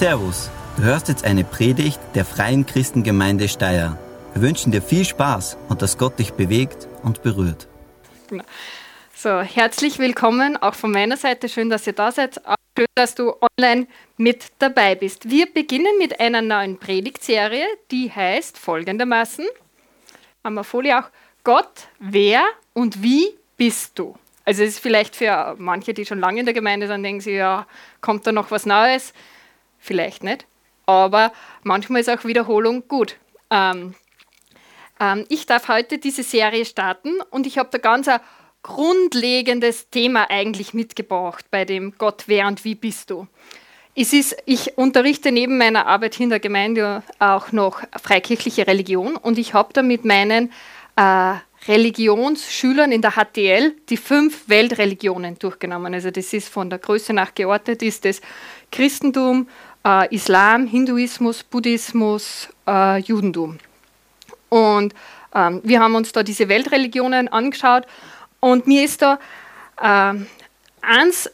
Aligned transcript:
Servus, 0.00 0.48
du 0.78 0.84
hörst 0.84 1.08
jetzt 1.08 1.26
eine 1.26 1.44
Predigt 1.44 2.00
der 2.14 2.24
Freien 2.24 2.64
Christengemeinde 2.64 3.48
Steyr. 3.48 3.98
Wir 4.32 4.40
wünschen 4.40 4.72
dir 4.72 4.80
viel 4.80 5.04
Spaß 5.04 5.58
und 5.68 5.82
dass 5.82 5.98
Gott 5.98 6.18
dich 6.18 6.32
bewegt 6.32 6.88
und 7.02 7.22
berührt. 7.22 7.68
So, 9.14 9.40
herzlich 9.42 9.98
willkommen 9.98 10.56
auch 10.56 10.72
von 10.72 10.90
meiner 10.90 11.18
Seite. 11.18 11.50
Schön, 11.50 11.68
dass 11.68 11.86
ihr 11.86 11.92
da 11.92 12.12
seid. 12.12 12.42
Auch 12.46 12.54
schön, 12.78 12.86
dass 12.94 13.14
du 13.14 13.34
online 13.58 13.88
mit 14.16 14.46
dabei 14.58 14.94
bist. 14.94 15.28
Wir 15.28 15.52
beginnen 15.52 15.98
mit 15.98 16.18
einer 16.18 16.40
neuen 16.40 16.78
Predigtserie, 16.78 17.66
die 17.90 18.10
heißt 18.10 18.56
folgendermaßen: 18.56 19.44
Haben 20.42 20.54
wir 20.54 20.64
Folie 20.64 20.98
auch 20.98 21.10
Gott, 21.44 21.88
wer 21.98 22.46
und 22.72 23.02
wie 23.02 23.36
bist 23.58 23.98
du? 23.98 24.16
Also 24.46 24.62
es 24.62 24.70
ist 24.70 24.78
vielleicht 24.80 25.14
für 25.14 25.56
manche, 25.58 25.92
die 25.92 26.06
schon 26.06 26.20
lange 26.20 26.40
in 26.40 26.46
der 26.46 26.54
Gemeinde 26.54 26.86
sind, 26.86 27.02
denken 27.02 27.20
sie, 27.20 27.32
ja, 27.32 27.66
kommt 28.00 28.26
da 28.26 28.32
noch 28.32 28.50
was 28.50 28.64
Neues? 28.64 29.12
Vielleicht 29.80 30.22
nicht. 30.22 30.46
Aber 30.86 31.32
manchmal 31.62 32.00
ist 32.00 32.10
auch 32.10 32.24
Wiederholung 32.24 32.86
gut. 32.86 33.16
Ähm, 33.50 33.94
ähm, 35.00 35.24
ich 35.28 35.46
darf 35.46 35.68
heute 35.68 35.98
diese 35.98 36.22
Serie 36.22 36.64
starten 36.64 37.20
und 37.30 37.46
ich 37.46 37.58
habe 37.58 37.70
da 37.72 37.78
ganz 37.78 38.06
ein 38.06 38.20
grundlegendes 38.62 39.88
Thema 39.90 40.30
eigentlich 40.30 40.74
mitgebracht 40.74 41.46
bei 41.50 41.64
dem 41.64 41.94
Gott, 41.96 42.24
wer 42.26 42.46
und 42.46 42.64
wie 42.64 42.74
bist 42.74 43.10
du. 43.10 43.26
Es 43.96 44.12
ist, 44.12 44.36
ich 44.46 44.78
unterrichte 44.78 45.32
neben 45.32 45.58
meiner 45.58 45.86
Arbeit 45.86 46.20
in 46.20 46.30
der 46.30 46.40
Gemeinde 46.40 47.02
auch 47.18 47.52
noch 47.52 47.82
freikirchliche 48.00 48.66
Religion 48.66 49.16
und 49.16 49.38
ich 49.38 49.54
habe 49.54 49.72
da 49.72 49.82
mit 49.82 50.04
meinen 50.04 50.52
äh, 50.96 51.34
Religionsschülern 51.68 52.92
in 52.92 53.02
der 53.02 53.12
HTL 53.12 53.74
die 53.88 53.96
fünf 53.96 54.48
Weltreligionen 54.48 55.38
durchgenommen. 55.38 55.92
Also 55.92 56.10
das 56.10 56.32
ist 56.32 56.48
von 56.48 56.70
der 56.70 56.78
Größe 56.78 57.12
nach 57.12 57.34
geordnet, 57.34 57.82
ist 57.82 58.04
das 58.04 58.20
Christentum, 58.72 59.48
äh, 59.84 60.14
Islam, 60.14 60.66
Hinduismus, 60.66 61.42
Buddhismus, 61.42 62.48
äh, 62.66 62.98
Judentum. 62.98 63.58
Und 64.48 64.94
ähm, 65.34 65.60
wir 65.62 65.80
haben 65.80 65.94
uns 65.94 66.12
da 66.12 66.22
diese 66.22 66.48
Weltreligionen 66.48 67.28
angeschaut 67.28 67.86
und 68.40 68.66
mir 68.66 68.84
ist 68.84 69.02
da 69.02 69.18
äh, 69.80 70.14
eins 70.82 71.30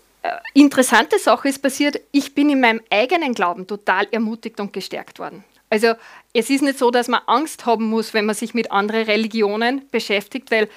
interessante 0.55 1.19
Sache 1.19 1.49
ist 1.49 1.63
passiert, 1.63 2.01
ich 2.13 2.35
bin 2.35 2.51
in 2.51 2.61
meinem 2.61 2.81
eigenen 2.91 3.35
Glauben 3.35 3.67
total 3.67 4.09
ermutigt 4.11 4.61
und 4.61 4.73
gestärkt 4.73 5.19
worden. 5.19 5.45
Also 5.71 5.95
es 6.33 6.51
ist 6.51 6.63
nicht 6.63 6.79
so, 6.79 6.91
dass 6.91 7.09
man 7.09 7.21
Angst 7.27 7.67
haben 7.67 7.89
muss, 7.89 8.15
wenn 8.15 8.27
man 8.27 8.35
sich 8.35 8.55
mit 8.55 8.71
anderen 8.71 9.05
Religionen 9.05 9.89
beschäftigt, 9.91 10.51
weil 10.51 10.69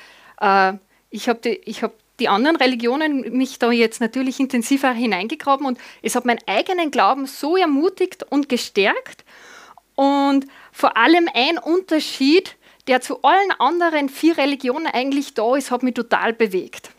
äh, 0.42 0.74
ich 1.10 1.30
habe 1.30 1.60
hab 1.82 1.94
die 2.20 2.30
anderen 2.30 2.56
Religionen 2.56 3.38
mich 3.38 3.60
da 3.60 3.72
jetzt 3.72 4.02
natürlich 4.02 4.40
intensiver 4.40 4.92
hineingegraben 4.92 5.66
und 5.66 5.78
es 6.02 6.16
hat 6.16 6.26
meinen 6.26 6.40
eigenen 6.46 6.92
Glauben 6.92 7.26
so 7.26 7.58
ermutigt 7.58 8.24
und 8.30 8.50
gestärkt. 8.50 9.24
Und 9.96 10.46
vor 10.72 10.98
allem 10.98 11.28
ein 11.34 11.58
Unterschied, 11.58 12.56
der 12.88 13.02
zu 13.02 13.22
allen 13.22 13.52
anderen 13.60 14.10
vier 14.10 14.38
Religionen 14.38 14.88
eigentlich 14.88 15.34
da 15.34 15.56
ist, 15.56 15.72
hat 15.72 15.84
mich 15.84 15.94
total 15.94 16.34
bewegt. 16.34 16.92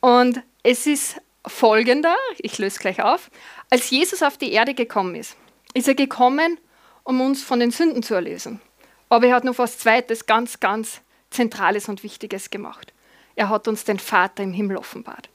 Und 0.00 0.42
es 0.62 0.86
ist 0.86 1.16
folgender, 1.46 2.16
ich 2.38 2.58
löse 2.58 2.78
gleich 2.78 3.02
auf, 3.02 3.30
als 3.70 3.90
Jesus 3.90 4.22
auf 4.22 4.38
die 4.38 4.52
Erde 4.52 4.74
gekommen 4.74 5.14
ist, 5.14 5.36
ist 5.74 5.88
er 5.88 5.94
gekommen, 5.94 6.58
um 7.04 7.20
uns 7.20 7.42
von 7.42 7.60
den 7.60 7.70
Sünden 7.70 8.02
zu 8.02 8.14
erlösen. 8.14 8.60
Aber 9.08 9.26
er 9.26 9.36
hat 9.36 9.44
noch 9.44 9.58
was 9.58 9.78
Zweites, 9.78 10.26
ganz, 10.26 10.60
ganz 10.60 11.00
Zentrales 11.30 11.88
und 11.88 12.02
Wichtiges 12.02 12.50
gemacht. 12.50 12.92
Er 13.36 13.48
hat 13.48 13.68
uns 13.68 13.84
den 13.84 13.98
Vater 13.98 14.42
im 14.42 14.52
Himmel 14.52 14.76
offenbart. 14.76 15.28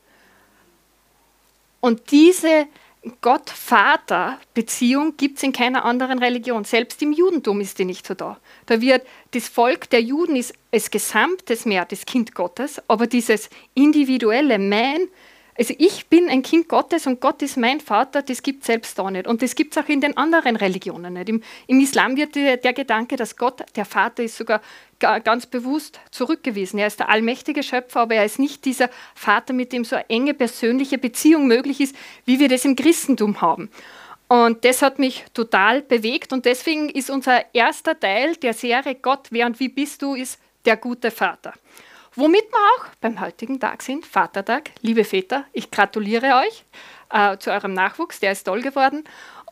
Und 1.79 2.11
diese 2.11 2.67
Gott-Vater-Beziehung 3.21 5.17
gibt 5.17 5.37
es 5.37 5.43
in 5.43 5.53
keiner 5.53 5.85
anderen 5.85 6.19
Religion. 6.19 6.63
Selbst 6.65 7.01
im 7.01 7.13
Judentum 7.13 7.59
ist 7.59 7.79
die 7.79 7.85
nicht 7.85 8.05
so 8.05 8.13
da. 8.13 8.39
Da 8.67 8.79
wird 8.79 9.07
das 9.31 9.47
Volk 9.47 9.89
der 9.89 10.01
Juden 10.01 10.35
ist 10.35 10.53
als 10.71 10.91
Gesamtes 10.91 11.65
mehr 11.65 11.85
das 11.85 12.05
Kind 12.05 12.35
Gottes, 12.35 12.79
aber 12.87 13.07
dieses 13.07 13.49
individuelle 13.73 14.59
Mein, 14.59 15.07
also 15.57 15.73
ich 15.77 16.07
bin 16.07 16.29
ein 16.29 16.41
Kind 16.43 16.69
Gottes 16.69 17.07
und 17.07 17.19
Gott 17.19 17.41
ist 17.41 17.57
mein 17.57 17.81
Vater, 17.81 18.21
das 18.21 18.41
gibt 18.41 18.61
es 18.61 18.67
selbst 18.67 18.97
da 18.97 19.11
nicht. 19.11 19.27
Und 19.27 19.41
das 19.41 19.55
gibt 19.55 19.75
es 19.75 19.83
auch 19.83 19.89
in 19.89 19.99
den 19.99 20.15
anderen 20.15 20.55
Religionen 20.55 21.13
nicht. 21.13 21.29
Im, 21.29 21.43
Im, 21.67 21.79
Islam 21.81 22.15
wird 22.15 22.35
der, 22.35 22.57
der, 22.57 22.73
Gedanke, 22.73 23.17
dass 23.17 23.35
Gott 23.35 23.63
der 23.75 23.85
Vater 23.85 24.23
ist, 24.23 24.37
sogar 24.37 24.61
ganz 24.99 25.45
bewusst 25.45 25.99
zurückgewiesen. 26.11 26.79
Er 26.79 26.87
ist 26.87 26.99
der 26.99 27.09
allmächtige 27.09 27.63
Schöpfer, 27.63 28.01
aber 28.01 28.15
er 28.15 28.25
ist 28.25 28.39
nicht 28.39 28.65
dieser 28.65 28.89
Vater, 29.15 29.53
mit 29.53 29.73
dem 29.73 29.83
so 29.83 29.95
eine 29.95 30.09
enge 30.09 30.33
persönliche 30.33 30.97
Beziehung 30.97 31.47
möglich 31.47 31.81
ist, 31.81 31.95
wie 32.25 32.39
wir 32.39 32.47
das 32.47 32.65
im 32.65 32.75
Christentum 32.75 33.41
haben. 33.41 33.69
Und 34.27 34.63
das 34.63 34.81
hat 34.81 34.97
mich 34.97 35.25
total 35.33 35.81
bewegt 35.81 36.31
und 36.31 36.45
deswegen 36.45 36.87
ist 36.87 37.09
unser 37.09 37.53
erster 37.53 37.99
Teil 37.99 38.37
der 38.37 38.53
Serie 38.53 38.95
Gott, 38.95 39.27
wer 39.29 39.45
und 39.45 39.59
wie 39.59 39.67
bist 39.67 40.01
du, 40.01 40.15
ist 40.15 40.39
der 40.63 40.77
gute 40.77 41.11
Vater. 41.11 41.53
Womit 42.15 42.43
wir 42.51 42.57
auch 42.57 42.87
beim 42.99 43.21
heutigen 43.21 43.57
Tag 43.61 43.81
sind, 43.81 44.05
Vatertag. 44.05 44.71
Liebe 44.81 45.05
Väter, 45.05 45.45
ich 45.53 45.71
gratuliere 45.71 46.41
euch 46.45 46.65
äh, 47.09 47.37
zu 47.37 47.51
eurem 47.51 47.73
Nachwuchs, 47.73 48.19
der 48.19 48.33
ist 48.33 48.43
toll 48.43 48.61
geworden. 48.61 49.05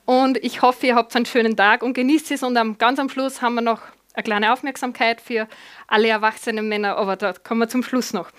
Und 0.04 0.38
ich 0.44 0.62
hoffe, 0.62 0.88
ihr 0.88 0.96
habt 0.96 1.16
einen 1.16 1.26
schönen 1.26 1.56
Tag 1.56 1.84
und 1.84 1.94
genießt 1.94 2.32
es. 2.32 2.44
Und 2.44 2.58
am, 2.58 2.78
ganz 2.78 3.00
am 3.00 3.08
Schluss 3.08 3.42
haben 3.42 3.56
wir 3.56 3.62
noch 3.62 3.82
eine 4.14 4.24
kleine 4.24 4.52
Aufmerksamkeit 4.52 5.22
für 5.22 5.48
alle 5.88 6.10
erwachsenen 6.10 6.68
Männer, 6.68 6.98
aber 6.98 7.16
da 7.16 7.32
kommen 7.32 7.62
wir 7.62 7.70
zum 7.70 7.82
Schluss 7.82 8.12
noch. 8.12 8.30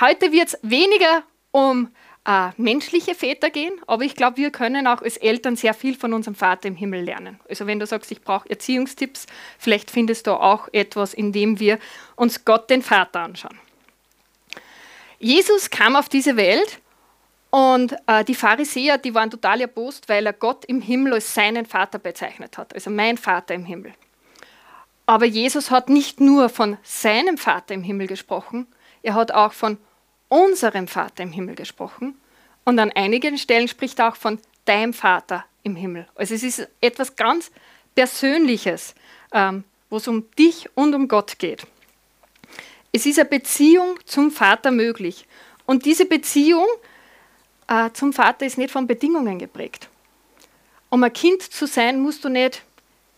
Heute 0.00 0.32
wird 0.32 0.48
es 0.48 0.58
weniger 0.62 1.22
um 1.50 1.90
äh, 2.26 2.48
menschliche 2.56 3.14
Väter 3.14 3.50
gehen, 3.50 3.74
aber 3.86 4.04
ich 4.04 4.14
glaube, 4.14 4.38
wir 4.38 4.52
können 4.52 4.86
auch 4.86 5.02
als 5.02 5.18
Eltern 5.18 5.54
sehr 5.54 5.74
viel 5.74 5.96
von 5.96 6.14
unserem 6.14 6.34
Vater 6.34 6.68
im 6.68 6.76
Himmel 6.76 7.02
lernen. 7.02 7.40
Also 7.46 7.66
wenn 7.66 7.78
du 7.78 7.86
sagst, 7.86 8.10
ich 8.10 8.22
brauche 8.22 8.48
Erziehungstipps, 8.48 9.26
vielleicht 9.58 9.90
findest 9.90 10.28
du 10.28 10.32
auch 10.32 10.68
etwas, 10.72 11.12
in 11.12 11.32
dem 11.32 11.60
wir 11.60 11.78
uns 12.14 12.46
Gott 12.46 12.70
den 12.70 12.80
Vater 12.80 13.20
anschauen. 13.20 13.58
Jesus 15.18 15.70
kam 15.70 15.96
auf 15.96 16.08
diese 16.08 16.36
Welt 16.36 16.80
und 17.50 17.96
äh, 18.06 18.24
die 18.24 18.34
Pharisäer, 18.34 18.98
die 18.98 19.14
waren 19.14 19.30
total 19.30 19.60
erbost, 19.62 20.08
weil 20.08 20.26
er 20.26 20.32
Gott 20.32 20.64
im 20.66 20.80
Himmel 20.80 21.14
als 21.14 21.32
seinen 21.32 21.64
Vater 21.64 21.98
bezeichnet 21.98 22.58
hat, 22.58 22.74
also 22.74 22.90
mein 22.90 23.16
Vater 23.16 23.54
im 23.54 23.64
Himmel. 23.64 23.94
Aber 25.06 25.24
Jesus 25.24 25.70
hat 25.70 25.88
nicht 25.88 26.20
nur 26.20 26.48
von 26.48 26.76
seinem 26.82 27.38
Vater 27.38 27.74
im 27.74 27.82
Himmel 27.82 28.08
gesprochen, 28.08 28.66
er 29.02 29.14
hat 29.14 29.32
auch 29.32 29.52
von 29.52 29.78
unserem 30.28 30.88
Vater 30.88 31.22
im 31.22 31.32
Himmel 31.32 31.54
gesprochen 31.54 32.18
und 32.64 32.78
an 32.78 32.90
einigen 32.92 33.38
Stellen 33.38 33.68
spricht 33.68 34.00
er 34.00 34.08
auch 34.08 34.16
von 34.16 34.40
deinem 34.64 34.92
Vater 34.92 35.44
im 35.62 35.76
Himmel. 35.76 36.06
Also 36.16 36.34
es 36.34 36.42
ist 36.42 36.68
etwas 36.80 37.16
ganz 37.16 37.50
Persönliches, 37.94 38.94
ähm, 39.32 39.64
wo 39.88 39.96
es 39.96 40.08
um 40.08 40.28
dich 40.38 40.68
und 40.74 40.94
um 40.94 41.08
Gott 41.08 41.38
geht. 41.38 41.66
Es 42.96 43.04
ist 43.04 43.18
eine 43.18 43.28
Beziehung 43.28 43.98
zum 44.06 44.30
Vater 44.30 44.70
möglich. 44.70 45.26
Und 45.66 45.84
diese 45.84 46.06
Beziehung 46.06 46.64
äh, 47.68 47.90
zum 47.92 48.14
Vater 48.14 48.46
ist 48.46 48.56
nicht 48.56 48.70
von 48.70 48.86
Bedingungen 48.86 49.38
geprägt. 49.38 49.90
Um 50.88 51.02
ein 51.04 51.12
Kind 51.12 51.42
zu 51.42 51.66
sein, 51.66 52.00
musst 52.00 52.24
du 52.24 52.30
nicht 52.30 52.62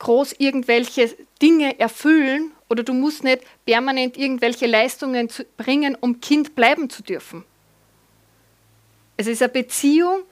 groß 0.00 0.34
irgendwelche 0.40 1.16
Dinge 1.40 1.78
erfüllen 1.78 2.50
oder 2.68 2.82
du 2.82 2.92
musst 2.92 3.22
nicht 3.22 3.44
permanent 3.66 4.16
irgendwelche 4.16 4.66
Leistungen 4.66 5.28
bringen, 5.56 5.96
um 6.00 6.20
Kind 6.20 6.56
bleiben 6.56 6.90
zu 6.90 7.04
dürfen. 7.04 7.44
Es 9.16 9.28
ist 9.28 9.42
eine 9.42 9.52
Beziehung, 9.52 10.22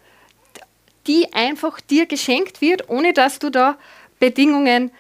die 1.07 1.33
einfach 1.33 1.81
dir 1.81 2.07
geschenkt 2.07 2.61
wird, 2.61 2.89
ohne 2.89 3.13
dass 3.13 3.39
du 3.39 3.51
da 3.51 3.79
Bedingungen 4.19 4.91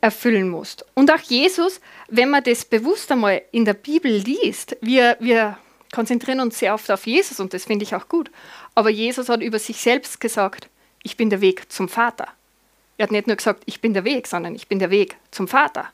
erfüllen 0.00 0.48
musst. 0.48 0.84
Und 0.94 1.10
auch 1.10 1.20
Jesus, 1.22 1.80
wenn 2.10 2.30
man 2.30 2.44
das 2.44 2.64
bewusst 2.64 3.10
einmal 3.12 3.42
in 3.52 3.64
der 3.64 3.74
Bibel 3.74 4.12
liest, 4.12 4.76
wir, 4.80 5.16
wir 5.20 5.58
konzentrieren 5.92 6.40
uns 6.40 6.58
sehr 6.58 6.74
oft 6.74 6.90
auf 6.90 7.06
Jesus 7.06 7.40
und 7.40 7.54
das 7.54 7.64
finde 7.64 7.84
ich 7.84 7.94
auch 7.94 8.08
gut, 8.08 8.30
aber 8.74 8.90
Jesus 8.90 9.28
hat 9.28 9.42
über 9.42 9.58
sich 9.58 9.80
selbst 9.80 10.20
gesagt, 10.20 10.68
ich 11.02 11.16
bin 11.16 11.30
der 11.30 11.40
Weg 11.40 11.70
zum 11.72 11.88
Vater. 11.88 12.28
Er 12.98 13.04
hat 13.04 13.12
nicht 13.12 13.26
nur 13.26 13.36
gesagt, 13.36 13.62
ich 13.66 13.80
bin 13.80 13.94
der 13.94 14.04
Weg, 14.04 14.26
sondern 14.26 14.54
ich 14.54 14.68
bin 14.68 14.78
der 14.78 14.90
Weg 14.90 15.16
zum 15.30 15.48
Vater. 15.48 15.90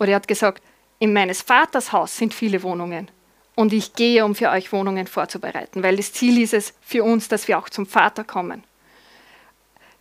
Oder 0.00 0.10
er 0.10 0.16
hat 0.16 0.28
gesagt, 0.28 0.62
in 0.98 1.12
meines 1.12 1.42
Vaters 1.42 1.92
Haus 1.92 2.16
sind 2.16 2.34
viele 2.34 2.62
Wohnungen 2.62 3.10
und 3.54 3.72
ich 3.72 3.94
gehe, 3.94 4.24
um 4.24 4.34
für 4.34 4.50
euch 4.50 4.72
Wohnungen 4.72 5.06
vorzubereiten, 5.06 5.82
weil 5.82 5.96
das 5.96 6.12
Ziel 6.12 6.42
ist 6.42 6.54
es 6.54 6.74
für 6.80 7.04
uns, 7.04 7.28
dass 7.28 7.48
wir 7.48 7.58
auch 7.58 7.68
zum 7.68 7.86
Vater 7.86 8.24
kommen. 8.24 8.64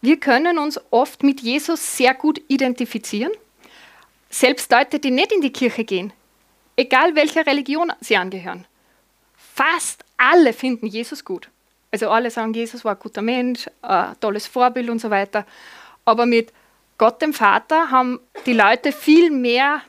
Wir 0.02 0.20
können 0.20 0.60
uns 0.60 0.80
oft 0.92 1.24
mit 1.24 1.42
Jesus 1.42 1.98
sehr 1.98 2.14
gut 2.14 2.40
identifizieren. 2.48 3.32
Selbst 4.30 4.72
Leute, 4.72 5.00
die 5.00 5.12
nicht 5.12 5.32
in 5.32 5.42
die 5.42 5.54
Kirche 5.54 5.84
gehen, 5.84 6.14
egal 6.76 7.16
welcher 7.16 7.46
Religion 7.46 7.92
sie 8.02 8.18
angehören, 8.18 8.66
fast 9.36 10.04
alle 10.18 10.54
finden 10.54 10.88
Jesus 10.88 11.24
gut. 11.24 11.50
Also 11.92 12.10
alle 12.10 12.30
sagen, 12.30 12.54
Jesus 12.54 12.84
war 12.84 12.96
ein 12.96 13.00
guter 13.00 13.22
Mensch, 13.22 13.70
ein 13.82 14.16
tolles 14.20 14.48
Vorbild 14.48 14.90
und 14.90 15.00
so 15.00 15.10
weiter. 15.10 15.46
Aber 16.06 16.26
mit 16.26 16.52
Gott 16.98 17.22
dem 17.22 17.34
Vater 17.34 17.92
haben 17.92 18.20
die 18.46 18.54
Leute 18.54 18.92
viel 18.92 19.32
mehr 19.32 19.82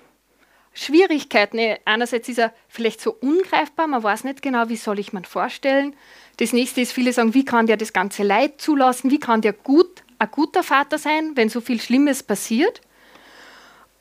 Schwierigkeiten. 0.75 1.59
Einerseits 1.85 2.29
ist 2.29 2.39
er 2.39 2.53
vielleicht 2.69 3.01
so 3.01 3.17
ungreifbar, 3.21 3.87
man 3.89 4.03
weiß 4.03 4.25
nicht 4.25 4.43
genau, 4.43 4.69
wie 4.69 4.77
soll 4.77 4.99
ich 4.99 5.13
mir 5.13 5.25
vorstellen. 5.25 5.95
Das 6.37 6.53
nächste 6.53 6.81
ist, 6.81 6.93
viele 6.93 7.13
sagen, 7.13 7.35
wie 7.35 7.45
kann 7.45 7.67
der 7.67 7.77
das 7.77 7.93
ganze 7.93 8.23
Leid 8.23 8.61
zulassen, 8.61 9.11
wie 9.11 9.19
kann 9.19 9.41
der 9.41 9.53
gut 9.53 10.03
ein 10.21 10.31
guter 10.31 10.63
Vater 10.63 10.99
sein, 10.99 11.33
wenn 11.35 11.49
so 11.49 11.61
viel 11.61 11.81
Schlimmes 11.81 12.23
passiert. 12.23 12.81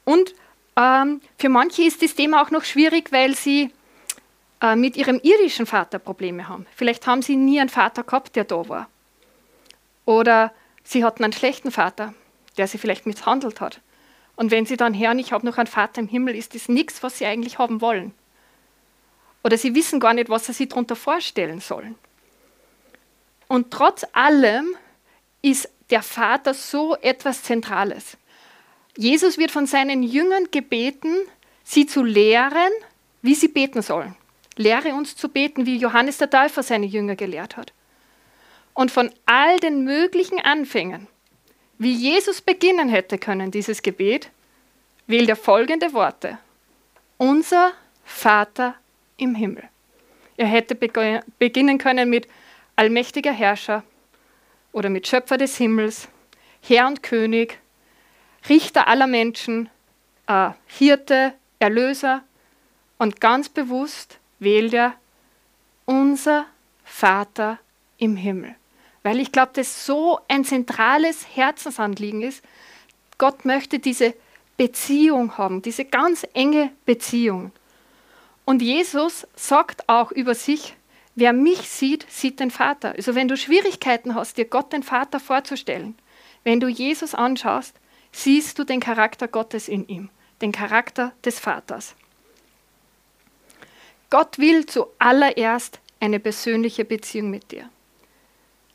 Und 0.08 0.34
ähm, 0.78 1.20
für 1.38 1.50
manche 1.50 1.84
ist 1.84 2.02
das 2.02 2.16
Thema 2.16 2.42
auch 2.42 2.50
noch 2.50 2.64
schwierig, 2.64 3.12
weil 3.12 3.36
sie 3.36 3.74
äh, 4.62 4.78
mit 4.78 4.96
ihrem 4.96 5.20
irdischen 5.22 5.66
Vater 5.66 6.00
Probleme 6.00 6.48
haben. 6.48 6.66
Vielleicht 6.74 7.06
haben 7.08 7.22
sie 7.22 7.36
nie 7.36 7.60
einen 7.60 7.68
Vater 7.68 8.04
gehabt, 8.04 8.38
der 8.38 8.46
da 8.46 8.70
war. 8.70 8.88
Oder 10.06 10.54
sie 10.86 11.04
hatten 11.04 11.26
einen 11.26 11.34
schlechten 11.34 11.72
Vater, 11.72 12.14
der 12.56 12.70
sie 12.70 12.78
vielleicht 12.78 13.06
misshandelt 13.06 13.60
hat. 13.60 13.82
Und 14.38 14.50
wenn 14.50 14.66
sie 14.66 14.78
dann 14.78 14.98
hören, 14.98 15.20
ich 15.20 15.34
habe 15.34 15.46
noch 15.46 15.58
einen 15.58 15.68
Vater 15.68 16.00
im 16.00 16.08
Himmel, 16.08 16.36
ist 16.36 16.56
das 16.56 16.70
nichts, 16.70 17.04
was 17.04 17.18
sie 17.18 17.26
eigentlich 17.26 17.58
haben 17.58 17.82
wollen. 17.82 18.14
Oder 19.44 19.58
sie 19.58 19.76
wissen 19.76 20.00
gar 20.00 20.14
nicht, 20.14 20.30
was 20.30 20.46
sie 20.46 20.54
sich 20.54 20.70
darunter 20.70 20.96
vorstellen 20.96 21.60
sollen. 21.60 21.96
Und 23.50 23.72
trotz 23.72 24.06
allem 24.14 24.74
ist 25.42 25.70
der 25.90 26.02
Vater 26.02 26.54
so 26.54 26.96
etwas 26.96 27.44
Zentrales. 27.44 28.16
Jesus 28.98 29.38
wird 29.38 29.52
von 29.52 29.68
seinen 29.68 30.02
Jüngern 30.02 30.50
gebeten, 30.52 31.16
sie 31.64 31.86
zu 31.86 32.04
lehren, 32.04 32.72
wie 33.22 33.36
sie 33.36 33.48
beten 33.48 33.82
sollen. 33.82 34.16
Lehre 34.56 34.96
uns 34.96 35.16
zu 35.16 35.30
beten, 35.30 35.68
wie 35.68 35.78
Johannes 35.78 36.18
der 36.18 36.32
Täufer 36.32 36.64
seine 36.64 36.88
Jünger 36.88 37.16
gelehrt 37.16 37.58
hat. 37.58 37.74
Und 38.74 38.92
von 38.92 39.12
all 39.26 39.60
den 39.60 39.84
möglichen 39.84 40.40
Anfängen, 40.40 41.08
wie 41.78 41.94
Jesus 41.94 42.42
beginnen 42.42 42.90
hätte 42.90 43.20
können, 43.20 43.52
dieses 43.52 43.84
Gebet, 43.84 44.32
wählt 45.06 45.30
er 45.30 45.36
folgende 45.36 45.94
Worte. 45.94 46.40
Unser 47.18 47.74
Vater 48.04 48.76
im 49.18 49.36
Himmel. 49.36 49.64
Er 50.38 50.48
hätte 50.48 50.76
beginnen 50.76 51.78
können 51.78 52.10
mit 52.10 52.28
allmächtiger 52.76 53.32
Herrscher 53.32 53.84
oder 54.72 54.90
mit 54.90 55.08
Schöpfer 55.08 55.38
des 55.38 55.58
Himmels, 55.58 56.08
Herr 56.62 56.88
und 56.88 57.04
König, 57.04 57.60
Richter 58.50 58.88
aller 58.88 59.08
Menschen, 59.08 59.70
äh, 60.28 60.52
Hirte, 60.68 61.34
Erlöser 61.60 62.24
und 62.98 63.20
ganz 63.20 63.50
bewusst 63.50 64.20
wählt 64.40 64.74
er 64.74 64.94
unser 65.86 66.46
Vater 66.84 67.60
im 67.98 68.16
Himmel. 68.16 68.56
Weil 69.04 69.20
ich 69.20 69.32
glaube, 69.32 69.52
das 69.54 69.86
so 69.86 70.20
ein 70.28 70.44
zentrales 70.44 71.26
Herzensanliegen 71.36 72.22
ist. 72.22 72.44
Gott 73.18 73.46
möchte 73.46 73.80
diese 73.80 74.14
Beziehung 74.58 75.38
haben, 75.38 75.62
diese 75.62 75.86
ganz 75.86 76.26
enge 76.34 76.72
Beziehung. 76.86 77.52
Und 78.46 78.62
Jesus 78.62 79.28
sagt 79.36 79.88
auch 79.88 80.12
über 80.12 80.36
sich, 80.36 80.76
wer 81.16 81.34
mich 81.34 81.70
sieht, 81.70 82.06
sieht 82.10 82.40
den 82.40 82.52
Vater. 82.52 82.94
Also 82.96 83.16
wenn 83.16 83.28
du 83.28 83.38
Schwierigkeiten 83.38 84.16
hast, 84.16 84.38
dir 84.38 84.46
Gott 84.46 84.74
den 84.74 84.84
Vater 84.84 85.20
vorzustellen, 85.20 85.96
wenn 86.44 86.60
du 86.60 86.68
Jesus 86.68 87.14
anschaust, 87.14 87.76
siehst 88.18 88.58
du 88.58 88.64
den 88.64 88.80
Charakter 88.80 89.28
Gottes 89.28 89.68
in 89.68 89.88
ihm, 89.88 90.10
den 90.42 90.52
Charakter 90.52 91.14
des 91.24 91.40
Vaters. 91.40 91.94
Gott 94.10 94.40
will 94.40 94.66
zuallererst 94.66 95.80
eine 96.00 96.20
persönliche 96.20 96.84
Beziehung 96.84 97.30
mit 97.30 97.52
dir. 97.52 97.70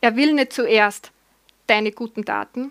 Er 0.00 0.14
will 0.14 0.32
nicht 0.34 0.52
zuerst 0.52 1.10
deine 1.66 1.90
guten 1.90 2.24
Daten, 2.24 2.70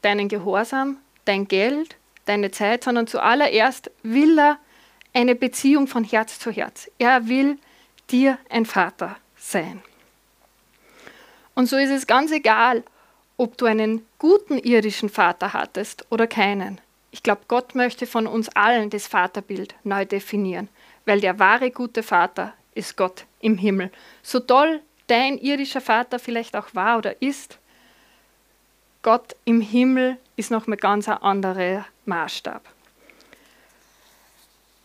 deinen 0.00 0.28
Gehorsam, 0.28 0.96
dein 1.26 1.46
Geld, 1.48 1.96
deine 2.24 2.50
Zeit, 2.50 2.84
sondern 2.84 3.06
zuallererst 3.06 3.90
will 4.02 4.38
er 4.38 4.58
eine 5.12 5.34
Beziehung 5.34 5.86
von 5.86 6.04
Herz 6.04 6.38
zu 6.38 6.50
Herz. 6.50 6.90
Er 6.98 7.28
will 7.28 7.58
dir 8.10 8.38
ein 8.48 8.64
Vater 8.64 9.16
sein. 9.36 9.82
Und 11.54 11.66
so 11.66 11.76
ist 11.76 11.90
es 11.90 12.06
ganz 12.06 12.30
egal, 12.30 12.84
ob 13.40 13.56
du 13.56 13.64
einen 13.64 14.06
guten 14.18 14.58
irdischen 14.58 15.08
Vater 15.08 15.54
hattest 15.54 16.04
oder 16.10 16.26
keinen. 16.26 16.78
Ich 17.10 17.22
glaube, 17.22 17.40
Gott 17.48 17.74
möchte 17.74 18.06
von 18.06 18.26
uns 18.26 18.50
allen 18.50 18.90
das 18.90 19.06
Vaterbild 19.06 19.74
neu 19.82 20.04
definieren, 20.04 20.68
weil 21.06 21.22
der 21.22 21.38
wahre 21.38 21.70
gute 21.70 22.02
Vater 22.02 22.52
ist 22.74 22.98
Gott 22.98 23.24
im 23.40 23.56
Himmel. 23.56 23.90
So 24.22 24.40
toll 24.40 24.82
dein 25.06 25.38
irdischer 25.38 25.80
Vater 25.80 26.18
vielleicht 26.18 26.54
auch 26.54 26.74
war 26.74 26.98
oder 26.98 27.22
ist, 27.22 27.58
Gott 29.00 29.34
im 29.46 29.62
Himmel 29.62 30.18
ist 30.36 30.50
noch 30.50 30.66
mal 30.66 30.76
ganz 30.76 31.08
ein 31.08 31.16
anderer 31.16 31.86
Maßstab. 32.04 32.62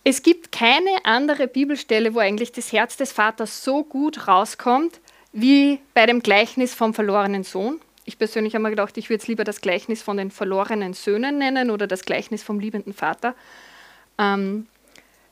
Es 0.05 0.23
gibt 0.23 0.53
keine 0.53 1.03
andere 1.03 1.49
Bibelstelle, 1.49 2.15
wo 2.15 2.19
eigentlich 2.19 2.53
das 2.53 2.71
Herz 2.71 2.95
des 2.95 3.11
Vaters 3.11 3.65
so 3.65 3.83
gut 3.83 4.29
rauskommt, 4.29 5.01
wie 5.33 5.81
bei 5.93 6.05
dem 6.05 6.21
Gleichnis 6.21 6.73
vom 6.73 6.93
verlorenen 6.93 7.43
Sohn. 7.43 7.81
Ich 8.05 8.19
persönlich 8.19 8.53
habe 8.53 8.63
mir 8.63 8.69
gedacht, 8.69 8.97
ich 8.97 9.09
würde 9.09 9.21
es 9.21 9.27
lieber 9.27 9.43
das 9.43 9.61
Gleichnis 9.61 10.03
von 10.03 10.17
den 10.17 10.29
verlorenen 10.29 10.93
Söhnen 10.93 11.39
nennen 11.39 11.71
oder 11.71 11.87
das 11.87 12.05
Gleichnis 12.05 12.43
vom 12.43 12.59
liebenden 12.59 12.93
Vater. 12.93 13.35
Ähm, 14.19 14.67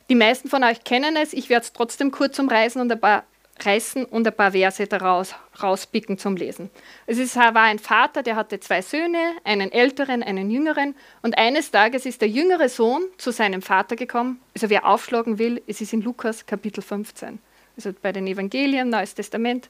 die 0.10 0.16
meisten 0.16 0.50
von 0.50 0.64
euch 0.64 0.84
kennen 0.84 1.16
es, 1.16 1.34
ich 1.34 1.50
werde 1.50 1.66
es 1.66 1.74
trotzdem 1.74 2.12
kurz 2.12 2.38
umreißen 2.40 2.81
und 2.81 2.92
ein 2.92 3.00
paar 3.00 3.24
reißen 3.62 4.06
und 4.06 4.28
ein 4.28 4.36
paar 4.36 4.52
Verse 4.52 4.86
daraus 4.88 5.36
rauspicken 5.62 6.18
zum 6.18 6.36
Lesen. 6.36 6.70
Es 7.06 7.36
war 7.36 7.56
ein 7.56 7.80
Vater, 7.80 8.24
der 8.24 8.36
hatte 8.36 8.60
zwei 8.60 8.81
Söhne, 8.81 9.34
einen 9.44 9.72
älteren, 9.72 10.24
einen 10.24 10.50
jüngeren. 10.50 10.96
Und 11.22 11.38
eines 11.38 11.72
Tages 11.72 12.06
ist 12.06 12.22
der 12.22 12.30
jüngere 12.30 12.70
Sohn 12.70 13.04
zu 13.18 13.31
seinem 13.31 13.62
Vater 13.62 13.96
gekommen. 13.96 14.42
Also 14.56 14.70
wer 14.70 14.86
aufschlagen 14.88 15.38
will, 15.38 15.62
es 15.68 15.81
ist 15.81 15.94
in 15.94 16.02
Lukas 16.02 16.46
Kapitel 16.46 16.81
15. 16.81 17.40
Also 17.75 17.94
bei 18.02 18.12
den 18.12 18.28
Evangelien, 18.28 18.90
Neues 18.90 19.14
Testament, 19.14 19.70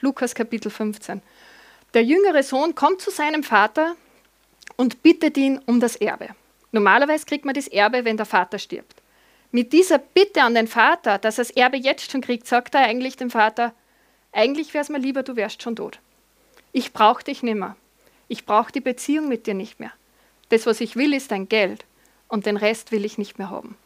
Lukas 0.00 0.34
Kapitel 0.34 0.70
15. 0.70 1.22
Der 1.94 2.04
jüngere 2.04 2.42
Sohn 2.42 2.74
kommt 2.74 3.00
zu 3.00 3.10
seinem 3.10 3.42
Vater 3.42 3.96
und 4.76 5.02
bittet 5.02 5.36
ihn 5.36 5.58
um 5.66 5.80
das 5.80 5.96
Erbe. 5.96 6.28
Normalerweise 6.70 7.26
kriegt 7.26 7.44
man 7.44 7.54
das 7.54 7.66
Erbe, 7.66 8.04
wenn 8.04 8.16
der 8.16 8.26
Vater 8.26 8.58
stirbt. 8.58 9.02
Mit 9.50 9.72
dieser 9.72 9.98
Bitte 9.98 10.42
an 10.42 10.54
den 10.54 10.68
Vater, 10.68 11.18
dass 11.18 11.38
er 11.38 11.44
das 11.44 11.50
Erbe 11.50 11.76
jetzt 11.76 12.12
schon 12.12 12.20
kriegt, 12.20 12.46
sagt 12.46 12.76
er 12.76 12.82
eigentlich 12.82 13.16
dem 13.16 13.30
Vater, 13.30 13.74
eigentlich 14.30 14.72
wäre 14.72 14.82
es 14.82 14.88
mir 14.88 14.98
lieber, 14.98 15.24
du 15.24 15.34
wärst 15.34 15.62
schon 15.62 15.74
tot. 15.74 15.98
Ich 16.72 16.92
brauche 16.92 17.24
dich 17.24 17.42
nicht 17.42 17.56
mehr. 17.56 17.74
Ich 18.28 18.46
brauche 18.46 18.70
die 18.70 18.80
Beziehung 18.80 19.28
mit 19.28 19.48
dir 19.48 19.54
nicht 19.54 19.80
mehr. 19.80 19.92
Das, 20.50 20.66
was 20.66 20.80
ich 20.80 20.94
will, 20.94 21.12
ist 21.12 21.32
dein 21.32 21.48
Geld 21.48 21.84
und 22.28 22.46
den 22.46 22.56
Rest 22.56 22.92
will 22.92 23.04
ich 23.04 23.18
nicht 23.18 23.38
mehr 23.38 23.50
haben. 23.50 23.76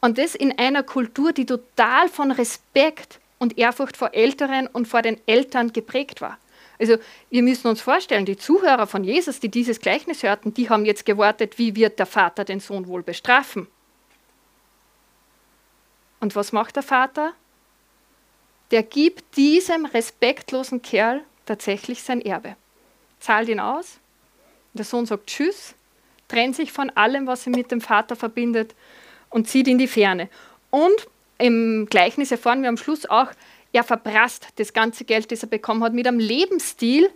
Und 0.00 0.18
das 0.18 0.36
in 0.36 0.56
einer 0.56 0.84
Kultur, 0.84 1.32
die 1.32 1.46
total 1.46 2.08
von 2.08 2.30
Respekt 2.30 3.18
und 3.40 3.58
Ehrfurcht 3.58 3.96
vor 3.96 4.14
Älteren 4.14 4.68
und 4.68 4.86
vor 4.86 5.02
den 5.02 5.20
Eltern 5.26 5.72
geprägt 5.72 6.20
war. 6.20 6.38
Also 6.78 6.96
wir 7.30 7.42
müssen 7.42 7.68
uns 7.68 7.80
vorstellen, 7.80 8.26
die 8.26 8.36
Zuhörer 8.36 8.86
von 8.86 9.04
Jesus, 9.04 9.40
die 9.40 9.48
dieses 9.48 9.80
Gleichnis 9.80 10.22
hörten, 10.22 10.54
die 10.54 10.68
haben 10.68 10.84
jetzt 10.84 11.06
gewartet, 11.06 11.58
wie 11.58 11.76
wird 11.76 11.98
der 11.98 12.06
Vater 12.06 12.44
den 12.44 12.60
Sohn 12.60 12.86
wohl 12.86 13.02
bestrafen. 13.02 13.68
Und 16.20 16.34
was 16.36 16.52
macht 16.52 16.76
der 16.76 16.82
Vater? 16.82 17.34
Der 18.70 18.82
gibt 18.82 19.36
diesem 19.36 19.86
respektlosen 19.86 20.82
Kerl 20.82 21.22
tatsächlich 21.46 22.02
sein 22.02 22.20
Erbe. 22.20 22.56
Zahlt 23.20 23.48
ihn 23.48 23.60
aus. 23.60 23.98
Der 24.72 24.84
Sohn 24.84 25.06
sagt 25.06 25.28
Tschüss, 25.28 25.74
trennt 26.28 26.56
sich 26.56 26.72
von 26.72 26.90
allem, 26.90 27.26
was 27.26 27.46
ihn 27.46 27.52
mit 27.52 27.70
dem 27.70 27.80
Vater 27.80 28.16
verbindet 28.16 28.74
und 29.30 29.48
zieht 29.48 29.68
in 29.68 29.78
die 29.78 29.86
Ferne. 29.86 30.28
Und 30.70 31.06
im 31.38 31.86
Gleichnis 31.90 32.30
erfahren 32.30 32.62
wir 32.62 32.68
am 32.68 32.76
Schluss 32.76 33.06
auch, 33.06 33.28
er 33.74 33.82
verprasst 33.82 34.46
das 34.56 34.72
ganze 34.72 35.04
Geld, 35.04 35.32
das 35.32 35.42
er 35.42 35.48
bekommen 35.48 35.82
hat, 35.82 35.92
mit 35.92 36.06
einem 36.06 36.20
Lebensstil, 36.20 37.10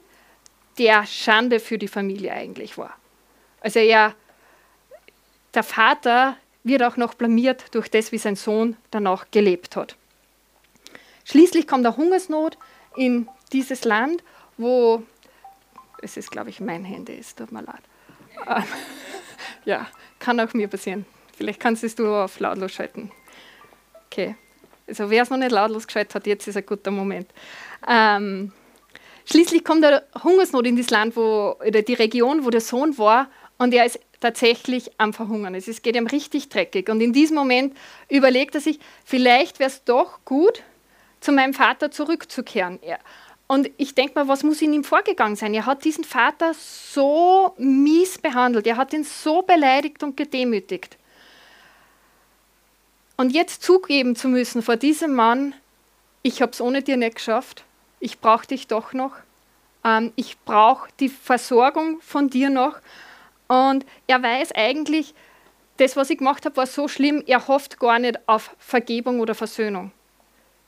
der 0.76 1.06
Schande 1.06 1.60
für 1.60 1.78
die 1.78 1.88
Familie 1.88 2.32
eigentlich 2.32 2.76
war. 2.76 2.96
Also 3.60 3.78
er, 3.78 4.14
der 5.54 5.62
Vater 5.62 6.36
wird 6.64 6.82
auch 6.82 6.96
noch 6.96 7.14
blamiert 7.14 7.74
durch 7.74 7.88
das, 7.88 8.10
wie 8.10 8.18
sein 8.18 8.34
Sohn 8.34 8.76
danach 8.90 9.26
gelebt 9.30 9.76
hat. 9.76 9.96
Schließlich 11.24 11.68
kommt 11.68 11.84
der 11.84 11.96
Hungersnot 11.96 12.58
in 12.96 13.28
dieses 13.52 13.84
Land, 13.84 14.24
wo, 14.56 15.04
es 16.02 16.16
ist 16.16 16.30
glaube 16.30 16.50
ich 16.50 16.60
mein 16.60 16.84
Handy, 16.84 17.16
es 17.18 17.34
tut 17.34 17.52
mir 17.52 17.62
leid. 17.62 17.82
Ja, 19.64 19.86
kann 20.18 20.40
auch 20.40 20.54
mir 20.54 20.66
passieren. 20.66 21.04
Vielleicht 21.36 21.60
kannst 21.60 21.98
du 21.98 22.14
auf 22.14 22.40
lautlos 22.40 22.72
schalten. 22.72 23.10
Okay. 24.06 24.34
Also 24.88 25.10
wer 25.10 25.22
es 25.22 25.30
noch 25.30 25.36
nicht 25.36 25.52
lautlos 25.52 25.86
geschaltet 25.86 26.14
hat, 26.14 26.26
jetzt 26.26 26.48
ist 26.48 26.56
ein 26.56 26.66
guter 26.66 26.90
Moment. 26.90 27.28
Ähm, 27.86 28.52
schließlich 29.26 29.64
kommt 29.64 29.84
der 29.84 30.04
Hungersnot 30.22 30.66
in 30.66 30.76
das 30.76 30.90
Land, 30.90 31.16
wo, 31.16 31.56
oder 31.66 31.82
die 31.82 31.94
Region, 31.94 32.44
wo 32.44 32.50
der 32.50 32.60
Sohn 32.60 32.96
war, 32.98 33.28
und 33.58 33.74
er 33.74 33.84
ist 33.84 33.98
tatsächlich 34.20 34.90
am 34.98 35.12
Verhungern. 35.12 35.54
Es 35.54 35.82
geht 35.82 35.96
ihm 35.96 36.06
richtig 36.06 36.48
dreckig. 36.48 36.88
Und 36.88 37.00
in 37.00 37.12
diesem 37.12 37.36
Moment 37.36 37.76
überlegt 38.08 38.54
er 38.54 38.60
sich, 38.60 38.78
vielleicht 39.04 39.58
wäre 39.58 39.70
es 39.70 39.84
doch 39.84 40.20
gut, 40.24 40.62
zu 41.20 41.32
meinem 41.32 41.54
Vater 41.54 41.90
zurückzukehren. 41.90 42.78
Und 43.46 43.70
ich 43.76 43.94
denke 43.94 44.14
mal, 44.14 44.28
was 44.28 44.42
muss 44.42 44.62
in 44.62 44.72
ihm 44.72 44.84
vorgegangen 44.84 45.36
sein? 45.36 45.54
Er 45.54 45.66
hat 45.66 45.84
diesen 45.84 46.04
Vater 46.04 46.52
so 46.54 47.54
mies 47.58 48.18
behandelt, 48.18 48.66
er 48.66 48.76
hat 48.76 48.92
ihn 48.92 49.04
so 49.04 49.42
beleidigt 49.42 50.02
und 50.02 50.16
gedemütigt. 50.16 50.96
Und 53.20 53.30
jetzt 53.30 53.64
zugeben 53.64 54.14
zu 54.14 54.28
müssen 54.28 54.62
vor 54.62 54.76
diesem 54.76 55.12
Mann, 55.12 55.52
ich 56.22 56.40
habe 56.40 56.52
es 56.52 56.60
ohne 56.60 56.82
dir 56.82 56.96
nicht 56.96 57.16
geschafft, 57.16 57.64
ich 57.98 58.20
brauche 58.20 58.46
dich 58.46 58.68
doch 58.68 58.92
noch, 58.92 59.12
ähm, 59.84 60.12
ich 60.14 60.38
brauche 60.44 60.88
die 61.00 61.08
Versorgung 61.08 62.00
von 62.00 62.30
dir 62.30 62.48
noch. 62.48 62.76
Und 63.48 63.84
er 64.06 64.22
weiß 64.22 64.52
eigentlich, 64.52 65.14
das, 65.78 65.96
was 65.96 66.10
ich 66.10 66.18
gemacht 66.18 66.44
habe, 66.44 66.56
war 66.56 66.66
so 66.66 66.86
schlimm, 66.86 67.24
er 67.26 67.48
hofft 67.48 67.80
gar 67.80 67.98
nicht 67.98 68.20
auf 68.28 68.54
Vergebung 68.60 69.18
oder 69.18 69.34
Versöhnung, 69.34 69.90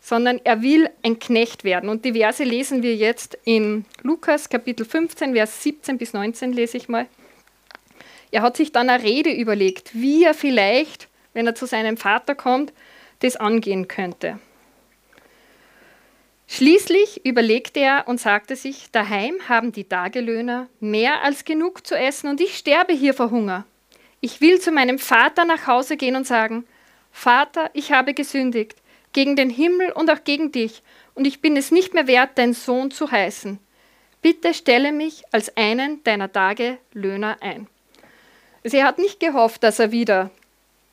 sondern 0.01 0.41
er 0.43 0.61
will 0.61 0.91
ein 1.05 1.21
Knecht 1.21 1.63
werden. 1.63 1.89
Und 1.89 2.05
die 2.05 2.15
Verse 2.15 2.43
lesen 2.43 2.83
wir 2.83 2.97
jetzt 2.97 3.39
in 3.45 3.85
Lukas 4.03 4.49
Kapitel 4.49 4.85
15, 4.85 5.35
Vers 5.35 5.63
17 5.63 5.99
bis 5.99 6.15
19, 6.15 6.53
lese 6.53 6.79
ich 6.79 6.89
mal. 6.89 7.07
Er 8.33 8.43
hat 8.43 8.57
sich 8.57 8.73
dann 8.73 8.91
eine 8.91 9.05
Rede 9.05 9.31
überlegt, 9.31 9.91
wie 9.95 10.25
er 10.25 10.35
vielleicht, 10.35 11.10
wenn 11.33 11.47
er 11.47 11.55
zu 11.55 11.67
seinem 11.67 11.97
Vater 11.97 12.35
kommt, 12.35 12.73
das 13.21 13.37
angehen 13.37 13.89
könnte. 13.89 14.39
Schließlich 16.49 17.25
überlegte 17.25 17.79
er 17.79 18.09
und 18.09 18.19
sagte 18.19 18.57
sich, 18.57 18.91
daheim 18.91 19.37
haben 19.49 19.71
die 19.71 19.85
Tagelöhner 19.85 20.69
mehr 20.81 21.23
als 21.23 21.45
genug 21.45 21.87
zu 21.87 21.95
essen 21.95 22.29
und 22.29 22.41
ich 22.41 22.57
sterbe 22.57 22.93
hier 22.93 23.15
vor 23.15 23.31
Hunger. 23.31 23.65
Ich 24.21 24.41
will 24.41 24.61
zu 24.61 24.73
meinem 24.73 24.99
Vater 24.99 25.45
nach 25.45 25.69
Hause 25.69 25.97
gehen 25.97 26.17
und 26.17 26.27
sagen, 26.27 26.67
Vater, 27.13 27.71
ich 27.73 27.93
habe 27.93 28.15
gesündigt, 28.15 28.77
gegen 29.13 29.37
den 29.37 29.51
Himmel 29.51 29.93
und 29.93 30.11
auch 30.11 30.25
gegen 30.25 30.53
dich, 30.53 30.83
und 31.15 31.27
ich 31.27 31.41
bin 31.41 31.57
es 31.57 31.71
nicht 31.71 31.95
mehr 31.95 32.07
wert, 32.07 32.31
dein 32.37 32.53
Sohn 32.53 32.91
zu 32.91 33.11
heißen. 33.11 33.59
Bitte 34.23 34.53
stelle 34.53 34.93
mich 34.93 35.23
als 35.33 35.57
einen 35.57 36.03
deiner 36.05 36.33
Tagelöhner 36.33 37.39
ein. 37.41 37.69
Also 38.65 38.77
er 38.77 38.87
hat 38.87 38.99
nicht 38.99 39.21
gehofft, 39.21 39.63
dass 39.63 39.79
er 39.79 39.93
wieder 39.93 40.31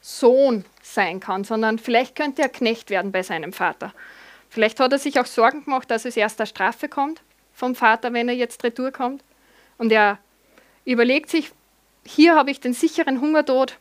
Sohn 0.08 0.64
sein 0.82 1.20
kann, 1.20 1.44
sondern 1.44 1.80
vielleicht 1.80 2.16
könnte 2.16 2.42
er 2.42 2.48
Knecht 2.48 2.90
werden 2.90 3.12
bei 3.12 3.24
seinem 3.24 3.52
Vater. 3.52 3.94
Vielleicht 4.50 4.80
hat 4.80 4.94
er 4.94 5.00
sich 5.00 5.20
auch 5.20 5.26
Sorgen 5.26 5.66
gemacht, 5.66 5.92
dass 5.92 6.06
es 6.06 6.16
erst 6.16 6.40
eine 6.40 6.48
Strafe 6.48 6.88
kommt 6.88 7.22
vom 7.54 7.76
Vater, 7.76 8.14
wenn 8.14 8.30
er 8.30 8.36
jetzt 8.36 8.64
retour 8.64 8.92
kommt. 8.92 9.22
Und 9.78 9.92
er 9.92 10.18
überlegt 10.86 11.30
sich, 11.30 11.52
hier 12.06 12.36
habe 12.36 12.52
ich 12.52 12.62
den 12.62 12.72
sicheren 12.72 13.20
Hungertod, 13.20 13.78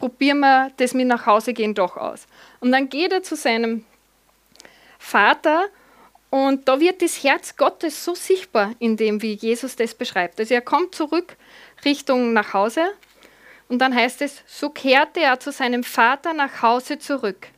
probieren 0.00 0.40
wir 0.40 0.72
das 0.78 0.94
mit 0.94 1.06
nach 1.06 1.26
Hause 1.26 1.52
gehen 1.52 1.74
doch 1.74 1.96
aus. 1.96 2.26
Und 2.58 2.72
dann 2.72 2.88
geht 2.88 3.12
er 3.12 3.22
zu 3.22 3.36
seinem 3.36 3.84
Vater 4.98 5.66
und 6.30 6.66
da 6.66 6.80
wird 6.80 7.02
das 7.02 7.22
Herz 7.22 7.56
Gottes 7.56 8.04
so 8.04 8.16
sichtbar 8.16 8.72
in 8.80 8.96
dem, 8.96 9.22
wie 9.22 9.34
Jesus 9.34 9.76
das 9.76 9.94
beschreibt. 9.94 10.40
Also 10.40 10.54
er 10.54 10.60
kommt 10.60 10.96
zurück 10.96 11.36
Richtung 11.84 12.32
nach 12.32 12.52
Hause 12.52 12.82
und 13.68 13.78
dann 13.78 13.94
heißt 13.94 14.22
es, 14.22 14.42
so 14.46 14.70
kehrte 14.70 15.20
er 15.20 15.40
zu 15.40 15.52
seinem 15.52 15.84
Vater 15.84 16.32
nach 16.32 16.62
Hause 16.62 16.98
zurück. 16.98 17.48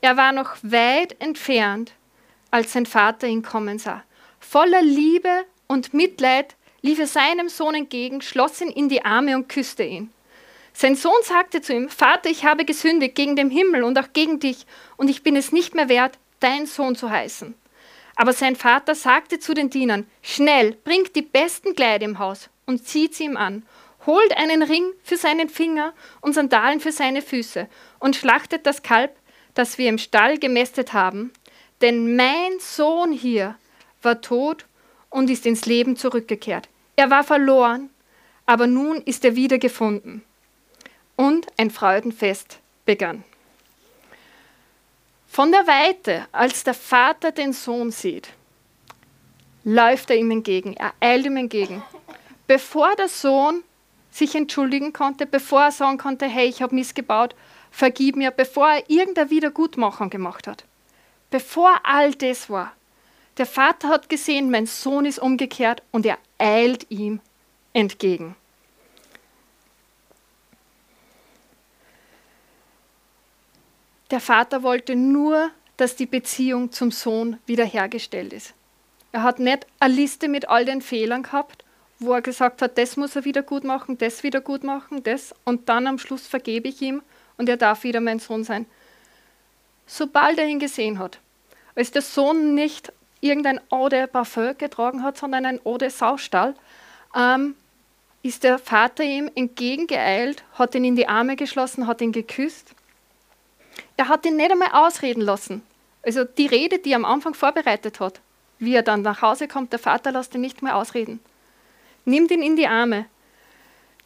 Er 0.00 0.16
war 0.16 0.32
noch 0.32 0.56
weit 0.62 1.20
entfernt, 1.20 1.92
als 2.50 2.72
sein 2.72 2.86
Vater 2.86 3.26
ihn 3.26 3.42
kommen 3.42 3.78
sah. 3.78 4.04
Voller 4.38 4.82
Liebe 4.82 5.44
und 5.66 5.92
Mitleid 5.92 6.54
lief 6.80 7.00
er 7.00 7.08
seinem 7.08 7.48
Sohn 7.48 7.74
entgegen, 7.74 8.22
schloss 8.22 8.60
ihn 8.60 8.68
in 8.68 8.88
die 8.88 9.04
Arme 9.04 9.34
und 9.34 9.48
küsste 9.48 9.82
ihn. 9.82 10.12
Sein 10.72 10.94
Sohn 10.94 11.20
sagte 11.24 11.60
zu 11.60 11.74
ihm, 11.74 11.88
Vater, 11.88 12.30
ich 12.30 12.44
habe 12.44 12.64
gesündigt 12.64 13.16
gegen 13.16 13.34
den 13.34 13.50
Himmel 13.50 13.82
und 13.82 13.98
auch 13.98 14.12
gegen 14.12 14.38
dich, 14.38 14.64
und 14.96 15.10
ich 15.10 15.24
bin 15.24 15.34
es 15.34 15.50
nicht 15.50 15.74
mehr 15.74 15.88
wert, 15.88 16.18
dein 16.38 16.66
Sohn 16.66 16.94
zu 16.94 17.10
heißen. 17.10 17.54
Aber 18.14 18.32
sein 18.32 18.54
Vater 18.54 18.94
sagte 18.94 19.40
zu 19.40 19.54
den 19.54 19.70
Dienern, 19.70 20.06
schnell, 20.22 20.76
bringt 20.84 21.16
die 21.16 21.22
besten 21.22 21.74
Kleider 21.74 22.04
im 22.04 22.20
Haus 22.20 22.48
und 22.64 22.86
zieht 22.86 23.14
sie 23.14 23.24
ihm 23.24 23.36
an 23.36 23.64
holt 24.06 24.36
einen 24.36 24.62
Ring 24.62 24.92
für 25.02 25.16
seinen 25.16 25.48
Finger 25.48 25.92
und 26.20 26.34
Sandalen 26.34 26.80
für 26.80 26.92
seine 26.92 27.22
Füße 27.22 27.68
und 27.98 28.16
schlachtet 28.16 28.66
das 28.66 28.82
Kalb, 28.82 29.16
das 29.54 29.78
wir 29.78 29.88
im 29.88 29.98
Stall 29.98 30.38
gemästet 30.38 30.92
haben. 30.92 31.32
Denn 31.80 32.16
mein 32.16 32.58
Sohn 32.58 33.12
hier 33.12 33.56
war 34.02 34.20
tot 34.20 34.66
und 35.10 35.30
ist 35.30 35.46
ins 35.46 35.66
Leben 35.66 35.96
zurückgekehrt. 35.96 36.68
Er 36.96 37.10
war 37.10 37.24
verloren, 37.24 37.90
aber 38.46 38.66
nun 38.66 39.02
ist 39.02 39.24
er 39.24 39.36
wieder 39.36 39.58
gefunden. 39.58 40.24
Und 41.16 41.46
ein 41.56 41.70
Freudenfest 41.70 42.60
begann. 42.84 43.24
Von 45.26 45.52
der 45.52 45.66
Weite, 45.66 46.26
als 46.32 46.64
der 46.64 46.74
Vater 46.74 47.32
den 47.32 47.52
Sohn 47.52 47.90
sieht, 47.90 48.28
läuft 49.64 50.10
er 50.10 50.16
ihm 50.16 50.30
entgegen, 50.30 50.74
er 50.74 50.94
eilt 51.00 51.26
ihm 51.26 51.36
entgegen. 51.36 51.82
Bevor 52.46 52.94
der 52.96 53.08
Sohn 53.08 53.62
sich 54.18 54.34
entschuldigen 54.34 54.92
konnte, 54.92 55.26
bevor 55.26 55.62
er 55.62 55.72
sagen 55.72 55.98
konnte, 55.98 56.26
hey, 56.26 56.48
ich 56.48 56.60
habe 56.60 56.74
missgebaut, 56.74 57.34
vergib 57.70 58.16
mir, 58.16 58.30
bevor 58.30 58.68
er 58.68 58.90
irgendeine 58.90 59.30
Wiedergutmachung 59.30 60.10
gemacht 60.10 60.46
hat. 60.46 60.64
Bevor 61.30 61.80
all 61.84 62.12
das 62.14 62.50
war. 62.50 62.72
Der 63.38 63.46
Vater 63.46 63.88
hat 63.88 64.08
gesehen, 64.08 64.50
mein 64.50 64.66
Sohn 64.66 65.04
ist 65.04 65.20
umgekehrt 65.20 65.82
und 65.92 66.04
er 66.04 66.18
eilt 66.38 66.90
ihm 66.90 67.20
entgegen. 67.72 68.34
Der 74.10 74.20
Vater 74.20 74.62
wollte 74.62 74.96
nur, 74.96 75.50
dass 75.76 75.94
die 75.94 76.06
Beziehung 76.06 76.72
zum 76.72 76.90
Sohn 76.90 77.38
wiederhergestellt 77.46 78.32
ist. 78.32 78.54
Er 79.12 79.22
hat 79.22 79.38
nicht 79.38 79.66
eine 79.78 79.94
Liste 79.94 80.28
mit 80.28 80.48
all 80.48 80.64
den 80.64 80.82
Fehlern 80.82 81.22
gehabt 81.22 81.64
wo 81.98 82.12
er 82.12 82.22
gesagt 82.22 82.62
hat, 82.62 82.78
das 82.78 82.96
muss 82.96 83.16
er 83.16 83.24
wieder 83.24 83.42
gut 83.42 83.64
machen, 83.64 83.98
das 83.98 84.22
wieder 84.22 84.40
gut 84.40 84.62
machen, 84.62 85.02
das 85.02 85.34
und 85.44 85.68
dann 85.68 85.86
am 85.86 85.98
Schluss 85.98 86.26
vergebe 86.26 86.68
ich 86.68 86.80
ihm 86.80 87.02
und 87.36 87.48
er 87.48 87.56
darf 87.56 87.82
wieder 87.82 88.00
mein 88.00 88.18
Sohn 88.18 88.44
sein. 88.44 88.66
Sobald 89.86 90.38
er 90.38 90.46
ihn 90.46 90.60
gesehen 90.60 90.98
hat, 90.98 91.18
als 91.74 91.90
der 91.90 92.02
Sohn 92.02 92.54
nicht 92.54 92.92
irgendein 93.20 93.60
Eau 93.70 93.88
de 93.88 94.06
Parfum 94.06 94.56
getragen 94.56 95.02
hat, 95.02 95.16
sondern 95.16 95.46
ein 95.46 95.60
Eau 95.64 95.78
de 95.78 95.88
Saustall, 95.88 96.54
ähm, 97.16 97.54
ist 98.22 98.44
der 98.44 98.58
Vater 98.58 99.04
ihm 99.04 99.30
entgegengeeilt, 99.34 100.44
hat 100.54 100.74
ihn 100.74 100.84
in 100.84 100.96
die 100.96 101.08
Arme 101.08 101.36
geschlossen, 101.36 101.86
hat 101.86 102.00
ihn 102.00 102.12
geküsst. 102.12 102.74
Er 103.96 104.08
hat 104.08 104.26
ihn 104.26 104.36
nicht 104.36 104.50
einmal 104.50 104.70
ausreden 104.72 105.22
lassen. 105.22 105.62
Also 106.02 106.24
die 106.24 106.46
Rede, 106.46 106.78
die 106.78 106.92
er 106.92 106.96
am 106.96 107.04
Anfang 107.04 107.34
vorbereitet 107.34 108.00
hat, 108.00 108.20
wie 108.58 108.74
er 108.74 108.82
dann 108.82 109.02
nach 109.02 109.22
Hause 109.22 109.48
kommt, 109.48 109.72
der 109.72 109.78
Vater 109.78 110.12
lässt 110.12 110.34
ihn 110.34 110.40
nicht 110.40 110.62
mehr 110.62 110.76
ausreden. 110.76 111.20
Nimm 112.04 112.26
ihn 112.28 112.42
in 112.42 112.56
die 112.56 112.66
Arme. 112.66 113.06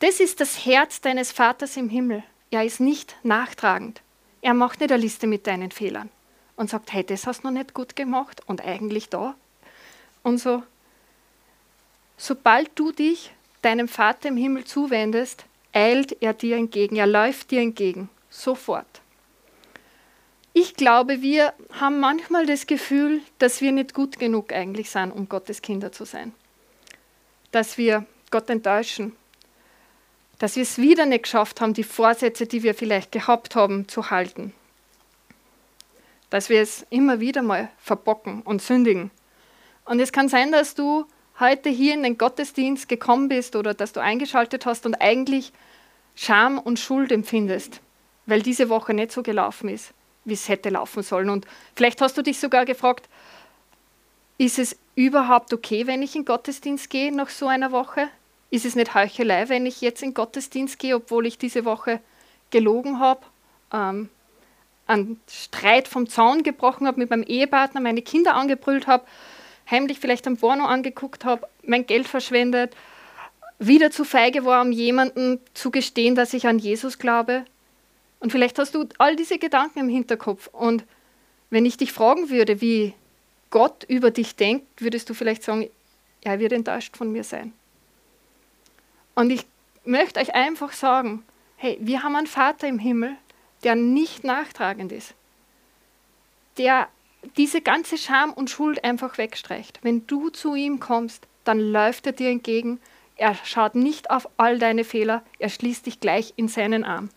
Das 0.02 0.18
ist 0.18 0.40
das 0.40 0.66
Herz 0.66 1.00
deines 1.00 1.30
Vaters 1.30 1.76
im 1.76 1.88
Himmel. 1.88 2.25
Er 2.50 2.64
ist 2.64 2.80
nicht 2.80 3.14
nachtragend. 3.22 4.02
Er 4.40 4.52
macht 4.52 4.80
nicht 4.80 4.90
eine 4.90 5.00
Liste 5.00 5.28
mit 5.28 5.46
deinen 5.46 5.70
Fehlern 5.70 6.11
und 6.56 6.68
sagt, 6.68 6.92
hey, 6.92 7.04
das 7.04 7.26
hast 7.26 7.44
du 7.44 7.46
noch 7.46 7.54
nicht 7.54 7.72
gut 7.72 7.94
gemacht 7.94 8.40
und 8.46 8.64
eigentlich 8.64 9.08
da. 9.08 9.37
Und 10.25 10.38
so, 10.38 10.64
sobald 12.16 12.70
du 12.75 12.90
dich 12.90 13.32
deinem 13.62 13.87
Vater 13.87 14.28
im 14.28 14.37
Himmel 14.37 14.64
zuwendest, 14.64 15.44
eilt 15.72 16.20
er 16.20 16.34
dir 16.34 16.56
entgegen, 16.56 16.96
er 16.96 17.06
läuft 17.06 17.52
dir 17.52 17.61
entgegen, 17.61 18.08
sofort. 18.28 19.00
Ich 20.52 20.75
glaube, 20.75 21.22
wir 21.22 21.54
haben 21.78 22.00
manchmal 22.00 22.44
das 22.46 22.66
Gefühl, 22.66 23.22
dass 23.38 23.61
wir 23.61 23.70
nicht 23.70 23.94
gut 23.94 24.18
genug 24.18 24.52
eigentlich 24.52 24.90
sind, 24.90 25.12
um 25.12 25.28
Gottes 25.28 25.62
Kinder 25.62 25.92
zu 25.92 26.04
sein 26.04 26.34
dass 27.52 27.78
wir 27.78 28.04
Gott 28.30 28.50
enttäuschen, 28.50 29.12
dass 30.38 30.56
wir 30.56 30.64
es 30.64 30.78
wieder 30.78 31.06
nicht 31.06 31.23
geschafft 31.23 31.61
haben, 31.61 31.75
die 31.75 31.85
Vorsätze, 31.85 32.47
die 32.47 32.64
wir 32.64 32.75
vielleicht 32.75 33.12
gehabt 33.12 33.54
haben, 33.54 33.87
zu 33.87 34.11
halten, 34.11 34.52
dass 36.30 36.49
wir 36.49 36.61
es 36.61 36.85
immer 36.90 37.21
wieder 37.21 37.42
mal 37.42 37.71
verbocken 37.78 38.42
und 38.42 38.61
sündigen. 38.61 39.12
Und 39.85 40.00
es 40.00 40.11
kann 40.12 40.28
sein, 40.28 40.50
dass 40.50 40.75
du 40.75 41.06
heute 41.38 41.68
hier 41.68 41.94
in 41.94 42.02
den 42.02 42.18
Gottesdienst 42.18 42.88
gekommen 42.88 43.28
bist 43.28 43.54
oder 43.54 43.75
dass 43.75 43.92
du 43.92 44.00
eingeschaltet 44.00 44.66
hast 44.66 44.87
und 44.87 44.94
eigentlich 44.97 45.52
Scham 46.14 46.59
und 46.59 46.78
Schuld 46.78 47.12
empfindest, 47.12 47.80
weil 48.26 48.42
diese 48.42 48.68
Woche 48.68 48.94
nicht 48.94 49.12
so 49.12 49.23
gelaufen 49.23 49.68
ist, 49.68 49.92
wie 50.25 50.35
es 50.35 50.49
hätte 50.49 50.71
laufen 50.71 51.02
sollen. 51.02 51.30
Und 51.30 51.47
vielleicht 51.75 52.00
hast 52.00 52.16
du 52.18 52.23
dich 52.23 52.38
sogar 52.38 52.64
gefragt, 52.64 53.09
ist 54.38 54.59
es 54.59 54.76
überhaupt 54.94 55.52
okay, 55.52 55.87
wenn 55.87 56.02
ich 56.02 56.16
in 56.16 56.25
Gottesdienst 56.25 56.90
gehe 56.90 57.14
nach 57.14 57.30
so 57.30 57.46
einer 57.46 57.72
Woche? 57.72 58.08
Ist 58.50 58.66
es 58.66 58.75
nicht 58.75 58.94
Heuchelei, 58.94 59.49
wenn 59.49 59.66
ich 59.66 59.80
jetzt 59.80 60.02
in 60.02 60.14
Gottesdienst 60.14 60.78
gehe, 60.78 60.96
obwohl 60.96 61.26
ich 61.26 61.38
diese 61.38 61.64
Woche 61.64 62.00
gelogen 62.50 62.99
habe, 62.99 63.20
ähm, 63.72 64.11
einen 64.87 65.20
Streit 65.30 65.88
vom 65.88 66.08
Zaun 66.08 66.42
gebrochen 66.42 66.87
habe 66.87 66.99
mit 66.99 67.11
meinem 67.11 67.22
Ehepartner, 67.22 67.80
meine 67.80 68.02
Kinder 68.02 68.34
angebrüllt 68.34 68.87
habe, 68.87 69.04
heimlich 69.70 69.99
vielleicht 70.00 70.26
ein 70.26 70.37
Porno 70.37 70.66
angeguckt 70.66 71.25
habe, 71.25 71.46
mein 71.64 71.87
Geld 71.87 72.06
verschwendet, 72.06 72.75
wieder 73.58 73.90
zu 73.90 74.04
feige 74.04 74.44
war, 74.44 74.61
um 74.62 74.72
jemandem 74.72 75.38
zu 75.54 75.70
gestehen, 75.70 76.14
dass 76.14 76.34
ich 76.34 76.46
an 76.46 76.58
Jesus 76.58 76.99
glaube? 76.99 77.44
Und 78.20 78.32
vielleicht 78.32 78.58
hast 78.58 78.75
du 78.75 78.87
all 78.99 79.16
diese 79.16 79.38
Gedanken 79.38 79.80
im 79.80 79.88
Hinterkopf. 79.88 80.49
Und 80.52 80.84
wenn 81.50 81.64
ich 81.64 81.76
dich 81.76 81.92
fragen 81.92 82.28
würde, 82.30 82.61
wie 82.61 82.94
Gott 83.52 83.85
über 83.85 84.11
dich 84.11 84.35
denkt, 84.35 84.66
würdest 84.80 85.09
du 85.09 85.14
vielleicht 85.14 85.44
sagen, 85.44 85.68
er 86.23 86.40
wird 86.40 86.52
enttäuscht 86.52 86.97
von 86.97 87.12
mir 87.12 87.23
sein. 87.23 87.52
Und 89.14 89.30
ich 89.30 89.44
möchte 89.85 90.18
euch 90.18 90.35
einfach 90.35 90.73
sagen, 90.73 91.23
hey, 91.56 91.76
wir 91.80 92.02
haben 92.02 92.16
einen 92.16 92.26
Vater 92.26 92.66
im 92.66 92.78
Himmel, 92.78 93.14
der 93.62 93.76
nicht 93.76 94.25
nachtragend 94.25 94.90
ist, 94.90 95.14
der 96.56 96.88
diese 97.37 97.61
ganze 97.61 97.99
Scham 97.99 98.32
und 98.32 98.50
Schuld 98.50 98.82
einfach 98.85 99.18
wegstreicht. 99.18 99.78
Wenn 99.82 100.06
du 100.06 100.30
zu 100.30 100.54
ihm 100.54 100.80
kommst, 100.80 101.28
dann 101.44 101.61
läuft 101.61 102.06
er 102.06 102.12
dir 102.12 102.30
entgegen. 102.30 102.80
Er 103.16 103.35
schaut 103.44 103.75
nicht 103.75 104.11
auf 104.11 104.28
all 104.38 104.59
deine 104.59 104.85
Fehler, 104.85 105.23
er 105.38 105.50
schließt 105.50 105.85
dich 105.87 106.00
gleich 106.00 106.32
in 106.37 106.49
seinen 106.49 106.85
Arm. 106.85 107.11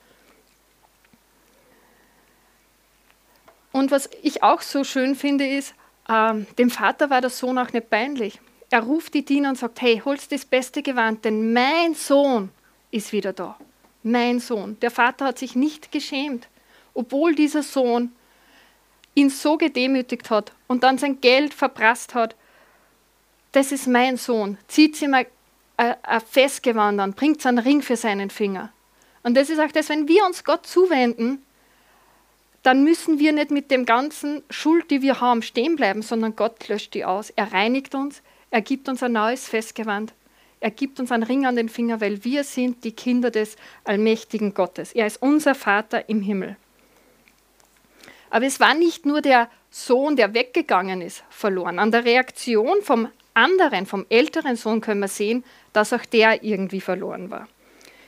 Und 3.72 3.92
was 3.92 4.10
ich 4.22 4.44
auch 4.44 4.62
so 4.62 4.84
schön 4.84 5.16
finde, 5.16 5.48
ist, 5.48 5.74
ähm, 6.10 6.46
dem 6.58 6.70
Vater 6.70 7.10
war 7.10 7.22
der 7.22 7.30
Sohn 7.30 7.58
auch 7.58 7.72
nicht 7.74 7.90
peinlich. 7.90 8.40
Er 8.70 8.82
ruft 8.82 9.14
die 9.14 9.26
Diener 9.26 9.50
und 9.50 9.58
sagt, 9.58 9.82
hey, 9.82 10.02
holst 10.04 10.32
das 10.32 10.46
beste 10.46 10.82
Gewand, 10.82 11.26
denn 11.26 11.54
mein 11.54 11.94
Sohn 11.96 12.50
ist 12.92 13.12
wieder 13.12 13.34
da. 13.34 13.58
Mein 14.04 14.40
Sohn. 14.40 14.78
Der 14.82 14.92
Vater 14.92 15.26
hat 15.26 15.40
sich 15.40 15.56
nicht 15.56 15.92
geschämt, 15.92 16.48
obwohl 16.94 17.36
dieser 17.36 17.64
Sohn 17.64 18.12
ihn 19.14 19.30
so 19.30 19.58
gedemütigt 19.58 20.30
hat 20.30 20.52
und 20.68 20.84
dann 20.84 20.98
sein 20.98 21.22
Geld 21.22 21.54
verprasst 21.54 22.14
hat. 22.14 22.36
Das 23.52 23.72
ist 23.72 23.88
mein 23.88 24.18
Sohn. 24.18 24.58
Zieht 24.68 24.96
sie 24.96 25.08
mal 25.08 25.26
ein 25.78 26.22
Festgewand 26.30 27.00
an, 27.00 27.14
bringt 27.14 27.46
einen 27.46 27.60
Ring 27.60 27.82
für 27.82 27.98
seinen 27.98 28.30
Finger. 28.30 28.72
Und 29.24 29.36
das 29.36 29.50
ist 29.50 29.60
auch 29.60 29.72
das, 29.72 29.90
wenn 29.90 30.08
wir 30.08 30.26
uns 30.26 30.44
Gott 30.44 30.68
zuwenden, 30.68 31.45
dann 32.66 32.84
müssen 32.84 33.20
wir 33.20 33.32
nicht 33.32 33.52
mit 33.52 33.70
dem 33.70 33.86
ganzen 33.86 34.42
Schuld, 34.50 34.90
die 34.90 35.04
wir 35.04 35.22
haben, 35.22 35.44
stehen 35.44 35.76
bleiben, 35.76 36.02
sondern 36.02 36.36
Gott 36.36 36.68
löscht 36.68 36.96
die 36.96 37.06
aus. 37.06 37.30
Er 37.30 37.54
reinigt 37.54 37.94
uns, 37.94 38.24
er 38.50 38.62
gibt 38.62 38.90
uns 38.90 39.04
ein 39.04 39.12
neues 39.12 39.48
Festgewand, 39.48 40.14
er 40.60 40.72
gibt 40.72 41.00
uns 41.00 41.12
einen 41.12 41.22
Ring 41.22 41.46
an 41.46 41.56
den 41.56 41.70
Finger, 41.70 42.02
weil 42.02 42.24
wir 42.24 42.44
sind 42.44 42.84
die 42.84 42.94
Kinder 42.94 43.30
des 43.30 43.56
allmächtigen 43.84 44.56
Gottes. 44.56 44.94
Er 44.94 45.06
ist 45.06 45.22
unser 45.22 45.54
Vater 45.54 46.10
im 46.10 46.22
Himmel. 46.22 46.58
Aber 48.32 48.48
es 48.48 48.60
war 48.60 48.74
nicht 48.74 49.06
nur 49.06 49.22
der 49.22 49.48
Sohn, 49.70 50.16
der 50.16 50.34
weggegangen 50.34 51.02
ist, 51.02 51.24
verloren. 51.30 51.78
An 51.78 51.92
der 51.92 52.04
Reaktion 52.04 52.82
vom 52.82 53.10
anderen, 53.36 53.86
vom 53.86 54.08
älteren 54.10 54.56
Sohn 54.56 54.82
können 54.82 55.02
wir 55.02 55.08
sehen, 55.08 55.44
dass 55.72 55.94
auch 55.94 56.06
der 56.06 56.44
irgendwie 56.44 56.82
verloren 56.82 57.30
war. 57.30 57.48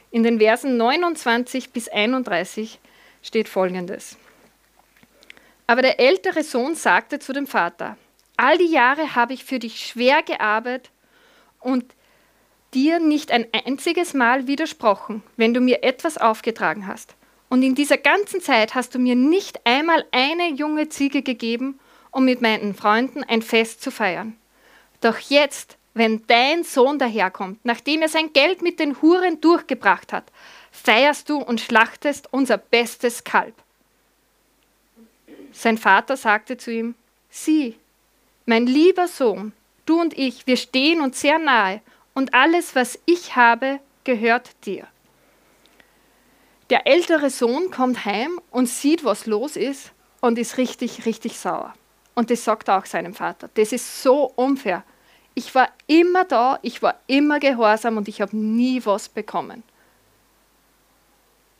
In 0.10 0.24
den 0.24 0.40
Versen 0.40 0.78
29 0.78 1.72
bis 1.72 1.90
31 1.90 2.80
steht 3.22 3.50
folgendes. 3.50 4.18
Aber 5.68 5.82
der 5.82 6.00
ältere 6.00 6.44
Sohn 6.44 6.76
sagte 6.76 7.20
zu 7.20 7.34
dem 7.34 7.46
Vater, 7.46 7.98
all 8.38 8.58
die 8.58 8.72
Jahre 8.72 9.16
habe 9.16 9.34
ich 9.34 9.44
für 9.44 9.60
dich 9.60 9.86
schwer 9.86 10.24
gearbeitet 10.24 10.92
und 11.60 11.86
dir 12.74 13.00
nicht 13.00 13.32
ein 13.32 13.46
einziges 13.52 14.14
Mal 14.14 14.48
widersprochen, 14.48 15.24
wenn 15.36 15.54
du 15.54 15.60
mir 15.60 15.84
etwas 15.84 16.18
aufgetragen 16.18 16.88
hast. 16.88 17.16
Und 17.50 17.64
in 17.64 17.76
dieser 17.76 17.98
ganzen 17.98 18.42
Zeit 18.42 18.76
hast 18.76 18.96
du 18.96 19.00
mir 19.00 19.16
nicht 19.16 19.66
einmal 19.66 20.06
eine 20.12 20.52
junge 20.52 20.90
Ziege 20.90 21.22
gegeben, 21.22 21.80
um 22.12 22.26
mit 22.26 22.42
meinen 22.42 22.74
Freunden 22.74 23.24
ein 23.24 23.42
Fest 23.42 23.82
zu 23.82 23.92
feiern. 23.92 24.38
Doch 25.02 25.18
jetzt, 25.18 25.78
wenn 25.94 26.26
dein 26.28 26.64
Sohn 26.64 27.00
daherkommt, 27.00 27.60
nachdem 27.64 28.02
er 28.02 28.10
sein 28.10 28.32
Geld 28.34 28.62
mit 28.62 28.80
den 28.80 29.02
Huren 29.02 29.42
durchgebracht 29.42 30.14
hat, 30.14 30.32
feierst 30.72 31.30
du 31.30 31.38
und 31.38 31.62
schlachtest 31.62 32.32
unser 32.32 32.58
bestes 32.58 33.24
Kalb. 33.24 33.56
Sein 35.58 35.80
Vater 35.80 36.18
sagte 36.18 36.56
zu 36.58 36.72
ihm, 36.72 36.94
sieh, 37.32 37.76
mein 38.46 38.68
lieber 38.68 39.08
Sohn, 39.08 39.54
du 39.88 40.00
und 40.00 40.16
ich, 40.16 40.46
wir 40.46 40.56
stehen 40.56 41.02
uns 41.02 41.20
sehr 41.20 41.40
nahe, 41.40 41.82
und 42.14 42.36
alles, 42.36 42.76
was 42.76 43.00
ich 43.06 43.36
habe, 43.36 43.80
gehört 44.04 44.52
dir. 44.68 44.86
Der 46.70 46.86
ältere 46.86 47.32
Sohn 47.32 47.72
kommt 47.72 48.06
heim 48.06 48.40
und 48.52 48.70
sieht, 48.70 49.04
was 49.04 49.26
los 49.26 49.56
ist 49.56 49.94
und 50.22 50.38
ist 50.38 50.58
richtig, 50.58 51.08
richtig 51.08 51.40
sauer. 51.40 51.74
Und 52.14 52.30
das 52.30 52.44
sagt 52.44 52.68
er 52.68 52.78
auch 52.78 52.86
seinem 52.86 53.16
Vater. 53.16 53.50
Das 53.56 53.72
ist 53.72 54.04
so 54.04 54.32
unfair. 54.36 54.84
Ich 55.34 55.56
war 55.56 55.70
immer 55.88 56.26
da, 56.26 56.60
ich 56.62 56.84
war 56.84 57.00
immer 57.08 57.40
gehorsam 57.40 57.98
und 57.98 58.08
ich 58.08 58.22
habe 58.22 58.38
nie 58.38 58.86
was 58.86 59.10
bekommen. 59.10 59.64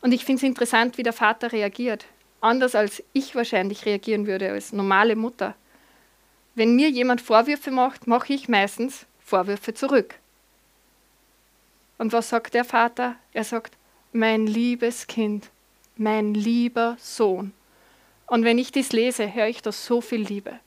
Und 0.02 0.12
ich 0.12 0.24
finde 0.24 0.38
es 0.38 0.44
interessant, 0.44 0.98
wie 0.98 1.02
der 1.02 1.12
Vater 1.12 1.50
reagiert. 1.50 2.06
Anders 2.40 2.74
als 2.74 3.02
ich 3.12 3.34
wahrscheinlich 3.34 3.84
reagieren 3.86 4.26
würde 4.26 4.50
als 4.50 4.72
normale 4.72 5.16
Mutter. 5.16 5.54
Wenn 6.54 6.76
mir 6.76 6.90
jemand 6.90 7.20
Vorwürfe 7.20 7.70
macht, 7.70 8.06
mache 8.06 8.32
ich 8.32 8.48
meistens 8.48 9.06
Vorwürfe 9.24 9.74
zurück. 9.74 10.14
Und 11.98 12.12
was 12.12 12.28
sagt 12.28 12.54
der 12.54 12.64
Vater? 12.64 13.16
Er 13.32 13.44
sagt, 13.44 13.76
mein 14.12 14.46
liebes 14.46 15.06
Kind, 15.06 15.50
mein 15.96 16.34
lieber 16.34 16.96
Sohn. 17.00 17.52
Und 18.26 18.44
wenn 18.44 18.58
ich 18.58 18.72
dies 18.72 18.92
lese, 18.92 19.34
höre 19.34 19.48
ich 19.48 19.62
da 19.62 19.72
so 19.72 20.00
viel 20.00 20.20
Liebe. 20.20 20.58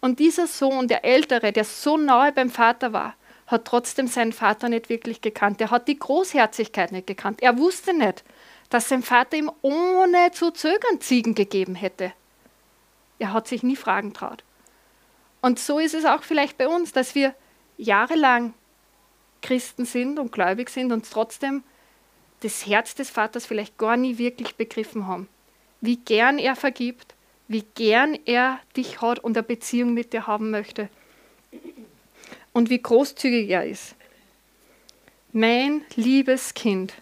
Und 0.00 0.18
dieser 0.18 0.46
Sohn, 0.46 0.88
der 0.88 1.04
Ältere, 1.04 1.52
der 1.52 1.64
so 1.64 1.96
nahe 1.96 2.32
beim 2.32 2.50
Vater 2.50 2.92
war, 2.92 3.14
hat 3.46 3.64
trotzdem 3.64 4.08
seinen 4.08 4.32
Vater 4.32 4.68
nicht 4.68 4.88
wirklich 4.88 5.20
gekannt. 5.20 5.60
Er 5.60 5.70
hat 5.70 5.88
die 5.88 5.98
Großherzigkeit 5.98 6.90
nicht 6.92 7.06
gekannt. 7.06 7.42
Er 7.42 7.58
wusste 7.58 7.94
nicht, 7.94 8.24
dass 8.70 8.88
sein 8.88 9.02
Vater 9.02 9.36
ihm 9.36 9.50
ohne 9.62 10.30
zu 10.32 10.50
zögern 10.50 11.00
Ziegen 11.00 11.34
gegeben 11.34 11.74
hätte. 11.74 12.12
Er 13.18 13.32
hat 13.32 13.48
sich 13.48 13.62
nie 13.62 13.76
fragen 13.76 14.12
traut. 14.12 14.44
Und 15.40 15.58
so 15.58 15.78
ist 15.78 15.94
es 15.94 16.04
auch 16.04 16.22
vielleicht 16.22 16.58
bei 16.58 16.68
uns, 16.68 16.92
dass 16.92 17.14
wir 17.14 17.34
jahrelang 17.78 18.54
Christen 19.42 19.84
sind 19.84 20.18
und 20.18 20.32
gläubig 20.32 20.70
sind 20.70 20.92
und 20.92 21.08
trotzdem 21.10 21.62
das 22.40 22.66
Herz 22.66 22.94
des 22.94 23.10
Vaters 23.10 23.46
vielleicht 23.46 23.78
gar 23.78 23.96
nie 23.96 24.18
wirklich 24.18 24.56
begriffen 24.56 25.06
haben. 25.06 25.28
Wie 25.80 25.96
gern 25.96 26.38
er 26.38 26.56
vergibt, 26.56 27.14
wie 27.48 27.64
gern 27.74 28.18
er 28.24 28.58
dich 28.76 29.00
hat 29.00 29.20
und 29.20 29.36
eine 29.36 29.42
Beziehung 29.42 29.94
mit 29.94 30.12
dir 30.12 30.26
haben 30.26 30.50
möchte. 30.50 30.88
Und 32.52 32.70
wie 32.70 32.82
großzügig 32.82 33.48
er 33.50 33.66
ist. 33.66 33.94
Mein 35.32 35.82
liebes 35.94 36.54
Kind, 36.54 36.94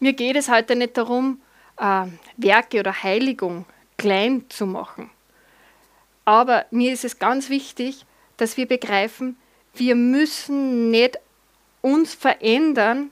mir 0.00 0.12
geht 0.12 0.36
es 0.36 0.48
heute 0.48 0.76
nicht 0.76 0.96
darum, 0.96 1.40
äh, 1.78 2.06
Werke 2.36 2.80
oder 2.80 3.02
Heiligung 3.02 3.64
klein 3.96 4.44
zu 4.48 4.66
machen. 4.66 5.10
Aber 6.24 6.66
mir 6.70 6.92
ist 6.92 7.04
es 7.04 7.18
ganz 7.18 7.48
wichtig, 7.48 8.04
dass 8.36 8.56
wir 8.56 8.66
begreifen, 8.66 9.36
wir 9.74 9.94
müssen 9.94 10.90
nicht 10.90 11.18
uns 11.80 12.14
verändern, 12.14 13.10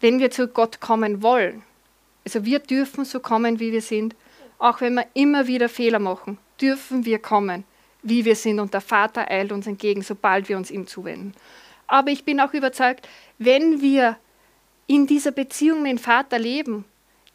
wenn 0.00 0.18
wir 0.18 0.30
zu 0.30 0.48
Gott 0.48 0.80
kommen 0.80 1.22
wollen. 1.22 1.62
Also 2.24 2.44
wir 2.44 2.58
dürfen 2.58 3.04
so 3.04 3.20
kommen, 3.20 3.60
wie 3.60 3.72
wir 3.72 3.82
sind. 3.82 4.14
Auch 4.58 4.80
wenn 4.80 4.94
wir 4.94 5.06
immer 5.14 5.46
wieder 5.46 5.68
Fehler 5.68 5.98
machen, 5.98 6.38
dürfen 6.60 7.04
wir 7.04 7.18
kommen, 7.18 7.64
wie 8.02 8.24
wir 8.24 8.36
sind. 8.36 8.60
Und 8.60 8.74
der 8.74 8.80
Vater 8.80 9.30
eilt 9.30 9.52
uns 9.52 9.66
entgegen, 9.66 10.02
sobald 10.02 10.48
wir 10.48 10.56
uns 10.56 10.70
ihm 10.70 10.86
zuwenden. 10.86 11.32
Aber 11.86 12.10
ich 12.10 12.24
bin 12.24 12.40
auch 12.40 12.52
überzeugt, 12.52 13.08
wenn 13.38 13.80
wir 13.80 14.16
in 14.88 15.06
dieser 15.06 15.30
Beziehung 15.30 15.82
mit 15.82 15.92
dem 15.92 15.98
Vater 15.98 16.38
leben, 16.40 16.84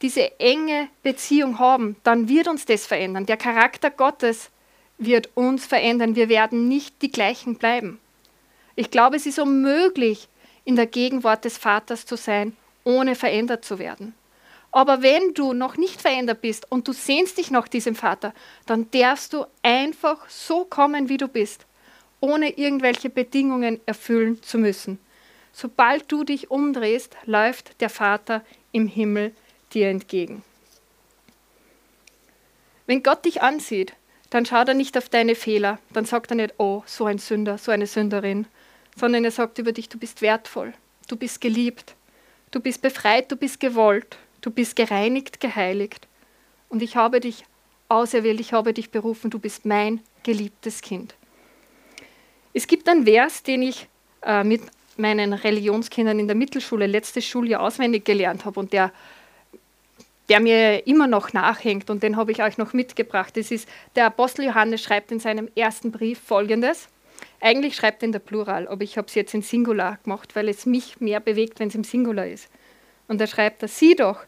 diese 0.01 0.37
enge 0.39 0.89
Beziehung 1.01 1.59
haben, 1.59 1.95
dann 2.03 2.27
wird 2.27 2.49
uns 2.49 2.65
das 2.65 2.85
verändern. 2.85 3.25
Der 3.25 3.37
Charakter 3.37 3.89
Gottes 3.89 4.49
wird 4.97 5.29
uns 5.35 5.65
verändern. 5.65 6.17
Wir 6.17 6.27
werden 6.27 6.67
nicht 6.67 7.01
die 7.01 7.11
gleichen 7.11 7.55
bleiben. 7.55 7.99
Ich 8.75 8.91
glaube, 8.91 9.15
es 9.15 9.25
ist 9.25 9.39
unmöglich, 9.39 10.27
in 10.65 10.75
der 10.75 10.87
Gegenwart 10.87 11.45
des 11.45 11.57
Vaters 11.57 12.05
zu 12.05 12.17
sein, 12.17 12.57
ohne 12.83 13.15
verändert 13.15 13.63
zu 13.63 13.79
werden. 13.79 14.13
Aber 14.71 15.03
wenn 15.03 15.35
du 15.35 15.53
noch 15.53 15.77
nicht 15.77 16.01
verändert 16.01 16.41
bist 16.41 16.69
und 16.71 16.87
du 16.87 16.93
sehnst 16.93 17.37
dich 17.37 17.51
nach 17.51 17.67
diesem 17.67 17.95
Vater, 17.95 18.33
dann 18.65 18.89
darfst 18.89 19.33
du 19.33 19.45
einfach 19.61 20.27
so 20.27 20.65
kommen, 20.65 21.09
wie 21.09 21.17
du 21.17 21.27
bist, 21.27 21.67
ohne 22.19 22.49
irgendwelche 22.57 23.11
Bedingungen 23.11 23.79
erfüllen 23.85 24.41
zu 24.41 24.57
müssen. 24.57 24.97
Sobald 25.53 26.11
du 26.11 26.23
dich 26.23 26.51
umdrehst, 26.51 27.15
läuft 27.25 27.79
der 27.79 27.89
Vater 27.89 28.43
im 28.71 28.87
Himmel 28.87 29.33
dir 29.73 29.87
entgegen. 29.89 30.43
Wenn 32.87 33.03
Gott 33.03 33.23
dich 33.23 33.41
ansieht, 33.41 33.93
dann 34.31 34.45
schaut 34.45 34.67
er 34.67 34.73
nicht 34.73 34.97
auf 34.97 35.09
deine 35.09 35.35
Fehler, 35.35 35.77
dann 35.93 36.05
sagt 36.05 36.31
er 36.31 36.35
nicht, 36.35 36.55
oh, 36.57 36.81
so 36.87 37.05
ein 37.05 37.19
Sünder, 37.19 37.59
so 37.59 37.71
eine 37.71 37.85
Sünderin, 37.85 38.47
sondern 38.97 39.23
er 39.23 39.31
sagt 39.31 39.59
über 39.59 39.71
dich, 39.71 39.89
du 39.89 39.99
bist 39.99 40.21
wertvoll, 40.21 40.73
du 41.07 41.15
bist 41.15 41.39
geliebt, 41.39 41.95
du 42.49 42.59
bist 42.59 42.81
befreit, 42.81 43.31
du 43.31 43.35
bist 43.35 43.59
gewollt, 43.59 44.17
du 44.41 44.49
bist 44.49 44.75
gereinigt, 44.75 45.39
geheiligt. 45.39 46.07
Und 46.67 46.81
ich 46.81 46.95
habe 46.95 47.19
dich 47.19 47.45
auserwählt, 47.89 48.39
ich 48.39 48.53
habe 48.53 48.73
dich 48.73 48.89
berufen, 48.89 49.29
du 49.29 49.37
bist 49.37 49.65
mein 49.65 50.01
geliebtes 50.23 50.81
Kind. 50.81 51.15
Es 52.53 52.67
gibt 52.67 52.89
einen 52.89 53.05
Vers, 53.05 53.43
den 53.43 53.61
ich 53.61 53.87
äh, 54.23 54.43
mit 54.43 54.61
meinen 54.97 55.33
Religionskindern 55.33 56.19
in 56.19 56.27
der 56.27 56.35
Mittelschule 56.35 56.87
letztes 56.87 57.25
Schuljahr 57.25 57.61
auswendig 57.61 58.05
gelernt 58.05 58.45
habe 58.45 58.59
und 58.59 58.73
der, 58.73 58.91
der 60.29 60.39
mir 60.39 60.87
immer 60.87 61.07
noch 61.07 61.33
nachhängt 61.33 61.89
und 61.89 62.03
den 62.03 62.17
habe 62.17 62.31
ich 62.31 62.41
euch 62.41 62.57
noch 62.57 62.73
mitgebracht. 62.73 63.35
Das 63.35 63.51
ist, 63.51 63.67
der 63.95 64.05
Apostel 64.05 64.45
Johannes 64.45 64.81
schreibt 64.81 65.11
in 65.11 65.19
seinem 65.19 65.49
ersten 65.55 65.91
Brief 65.91 66.19
folgendes. 66.19 66.87
Eigentlich 67.41 67.75
schreibt 67.75 68.03
er 68.03 68.07
in 68.07 68.11
der 68.11 68.19
Plural, 68.19 68.67
aber 68.67 68.83
ich 68.83 68.97
habe 68.97 69.07
es 69.07 69.15
jetzt 69.15 69.33
in 69.33 69.41
Singular 69.41 69.97
gemacht, 70.03 70.35
weil 70.35 70.47
es 70.47 70.65
mich 70.65 71.01
mehr 71.01 71.19
bewegt, 71.19 71.59
wenn 71.59 71.67
es 71.67 71.75
im 71.75 71.83
Singular 71.83 72.25
ist. 72.25 72.47
Und 73.07 73.19
da 73.19 73.27
schreibt 73.27 73.61
er, 73.63 73.67
sieh 73.67 73.95
doch, 73.95 74.19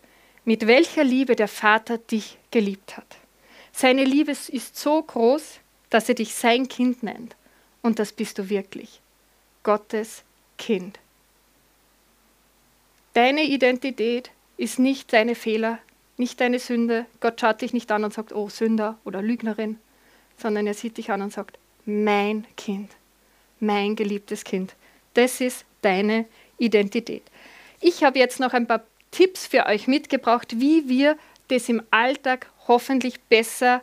mit 0.44 0.68
welcher 0.68 1.04
Liebe 1.04 1.36
der 1.36 1.48
Vater 1.48 1.98
dich 1.98 2.38
geliebt 2.52 2.98
hat. 2.98 3.08
Seine 3.72 4.04
Liebe 4.04 4.32
ist 4.32 4.78
so 4.78 5.02
groß, 5.02 5.60
dass 5.90 6.10
er 6.10 6.16
dich 6.16 6.36
sein 6.36 6.68
Kind 6.68 7.04
nennt. 7.04 7.36
Und 7.82 8.00
das 8.00 8.12
bist 8.12 8.38
du 8.38 8.50
wirklich. 8.50 9.00
Gottes 9.64 10.25
Kind. 10.58 11.00
Deine 13.14 13.44
Identität 13.44 14.32
ist 14.58 14.80
nicht 14.80 15.14
deine 15.14 15.36
Fehler, 15.36 15.80
nicht 16.18 16.40
deine 16.42 16.60
Sünde. 16.60 17.06
Gott 17.20 17.40
schaut 17.40 17.62
dich 17.62 17.74
nicht 17.74 17.92
an 17.92 18.04
und 18.04 18.14
sagt, 18.14 18.34
oh 18.34 18.50
Sünder 18.50 18.98
oder 19.06 19.22
Lügnerin, 19.22 19.80
sondern 20.38 20.68
er 20.68 20.74
sieht 20.74 20.98
dich 20.98 21.12
an 21.12 21.22
und 21.22 21.34
sagt, 21.34 21.58
mein 21.86 22.46
Kind, 22.58 22.92
mein 23.60 23.96
geliebtes 23.96 24.44
Kind. 24.44 24.76
Das 25.14 25.40
ist 25.40 25.66
deine 25.82 26.26
Identität. 26.58 27.24
Ich 27.80 28.04
habe 28.04 28.20
jetzt 28.20 28.40
noch 28.40 28.54
ein 28.54 28.68
paar 28.68 28.84
Tipps 29.12 29.48
für 29.48 29.66
euch 29.66 29.88
mitgebracht, 29.88 30.60
wie 30.60 30.90
wir 30.90 31.18
das 31.48 31.70
im 31.70 31.82
Alltag 31.92 32.50
hoffentlich 32.68 33.22
besser 33.22 33.82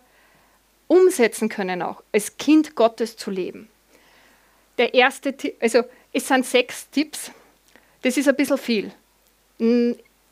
umsetzen 0.88 1.48
können, 1.48 1.80
auch 1.80 2.02
als 2.12 2.36
Kind 2.36 2.74
Gottes 2.74 3.16
zu 3.16 3.30
leben. 3.30 3.68
Der 4.78 4.94
erste 4.94 5.36
Tipp, 5.36 5.56
also 5.60 5.84
es 6.12 6.28
sind 6.28 6.46
sechs 6.46 6.88
Tipps, 6.90 7.30
das 8.02 8.16
ist 8.16 8.28
ein 8.28 8.36
bisschen 8.36 8.58
viel. 8.58 8.92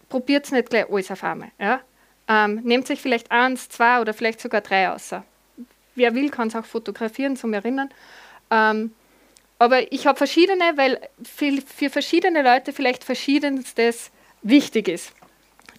Probiert 0.09 0.45
es 0.45 0.53
nicht 0.53 0.71
gleich 0.71 0.89
alles 0.91 1.11
auf 1.11 1.23
einmal. 1.25 1.51
Ja? 1.59 1.81
Ähm, 2.29 2.61
nehmt 2.65 2.87
sich 2.87 3.01
vielleicht 3.01 3.31
eins, 3.31 3.69
zwei 3.69 4.01
oder 4.01 4.13
vielleicht 4.13 4.41
sogar 4.41 4.61
drei 4.61 4.91
außer. 4.91 5.25
Wer 5.95 6.15
will, 6.15 6.31
kann 6.31 6.49
es 6.49 6.57
auch 6.57 6.65
fotografieren 6.65 7.37
zum 7.37 7.53
Erinnern. 7.53 7.91
Ähm, 8.51 8.93
aber 9.59 9.93
ich 9.93 10.07
habe 10.07 10.17
verschiedene, 10.17 10.73
weil 10.77 11.01
für, 11.23 11.61
für 11.63 11.91
verschiedene 11.91 12.43
Leute 12.43 12.73
vielleicht 12.73 13.05
verschiedenstes 13.05 14.11
wichtig 14.43 14.89
ist. 14.89 15.13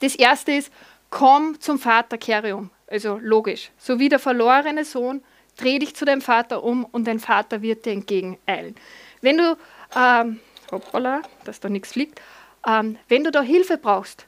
Das 0.01 0.15
erste 0.15 0.51
ist, 0.51 0.71
komm 1.09 1.59
zum 1.59 1.79
Vater, 1.79 2.17
kehre 2.17 2.55
um. 2.55 2.69
Also 2.87 3.17
logisch. 3.21 3.71
So 3.77 3.99
wie 3.99 4.09
der 4.09 4.19
verlorene 4.19 4.85
Sohn, 4.85 5.23
dreh 5.57 5.79
dich 5.79 5.95
zu 5.95 6.05
deinem 6.05 6.21
Vater 6.21 6.63
um 6.63 6.85
und 6.85 7.05
dein 7.07 7.19
Vater 7.19 7.61
wird 7.61 7.85
dir 7.85 7.93
entgegeneilen. 7.93 8.75
Wenn 9.21 9.37
du, 9.37 9.57
ähm, 9.95 10.39
hoppala, 10.71 11.21
dass 11.45 11.59
da 11.59 11.69
nichts 11.69 11.93
fliegt, 11.93 12.21
ähm, 12.67 12.97
wenn 13.07 13.23
du 13.23 13.31
da 13.31 13.41
Hilfe 13.41 13.77
brauchst, 13.77 14.25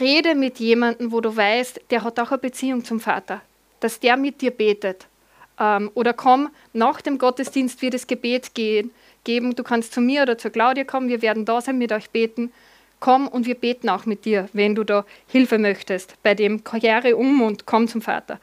rede 0.00 0.34
mit 0.34 0.58
jemandem, 0.58 1.12
wo 1.12 1.20
du 1.20 1.34
weißt, 1.36 1.80
der 1.90 2.02
hat 2.02 2.18
auch 2.18 2.30
eine 2.30 2.38
Beziehung 2.38 2.84
zum 2.84 3.00
Vater, 3.00 3.40
dass 3.80 4.00
der 4.00 4.16
mit 4.16 4.40
dir 4.40 4.50
betet. 4.50 5.06
Ähm, 5.58 5.90
oder 5.94 6.12
komm, 6.12 6.50
nach 6.72 7.00
dem 7.00 7.18
Gottesdienst 7.18 7.80
wird 7.82 7.94
es 7.94 8.06
Gebet 8.06 8.54
gehen, 8.54 8.90
geben. 9.24 9.54
Du 9.54 9.62
kannst 9.62 9.92
zu 9.92 10.00
mir 10.00 10.22
oder 10.22 10.38
zur 10.38 10.50
Claudia 10.50 10.84
kommen, 10.84 11.08
wir 11.08 11.22
werden 11.22 11.44
da 11.44 11.60
sein, 11.60 11.78
mit 11.78 11.92
euch 11.92 12.10
beten. 12.10 12.52
Komm 12.98 13.28
und 13.28 13.46
wir 13.46 13.54
beten 13.54 13.88
auch 13.88 14.06
mit 14.06 14.24
dir, 14.24 14.48
wenn 14.52 14.74
du 14.74 14.82
da 14.82 15.04
Hilfe 15.26 15.58
möchtest 15.58 16.14
bei 16.22 16.34
dem 16.34 16.64
Karriere 16.64 17.16
um 17.16 17.42
und 17.42 17.66
komm 17.66 17.88
zum 17.88 18.00
Vater. 18.00 18.40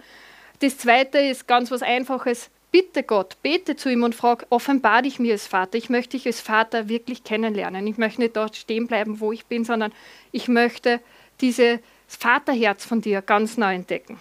Das 0.59 0.77
zweite 0.77 1.17
ist 1.17 1.47
ganz 1.47 1.71
was 1.71 1.81
Einfaches. 1.81 2.49
Bitte 2.73 3.03
Gott, 3.03 3.37
bete 3.43 3.75
zu 3.75 3.87
ihm 3.87 4.01
und 4.01 4.15
frag, 4.15 4.47
offenbar 4.49 5.03
dich 5.03 5.19
mir 5.19 5.33
als 5.33 5.45
Vater. 5.45 5.77
Ich 5.77 5.91
möchte 5.91 6.17
dich 6.17 6.25
als 6.25 6.41
Vater 6.41 6.89
wirklich 6.89 7.23
kennenlernen. 7.23 7.85
Ich 7.85 7.99
möchte 7.99 8.19
nicht 8.19 8.35
dort 8.35 8.55
stehen 8.55 8.87
bleiben, 8.87 9.19
wo 9.19 9.31
ich 9.31 9.45
bin, 9.45 9.63
sondern 9.63 9.93
ich 10.31 10.47
möchte 10.47 10.99
dieses 11.39 11.81
Vaterherz 12.07 12.83
von 12.83 12.99
dir 12.99 13.21
ganz 13.21 13.57
neu 13.57 13.75
entdecken. 13.75 14.19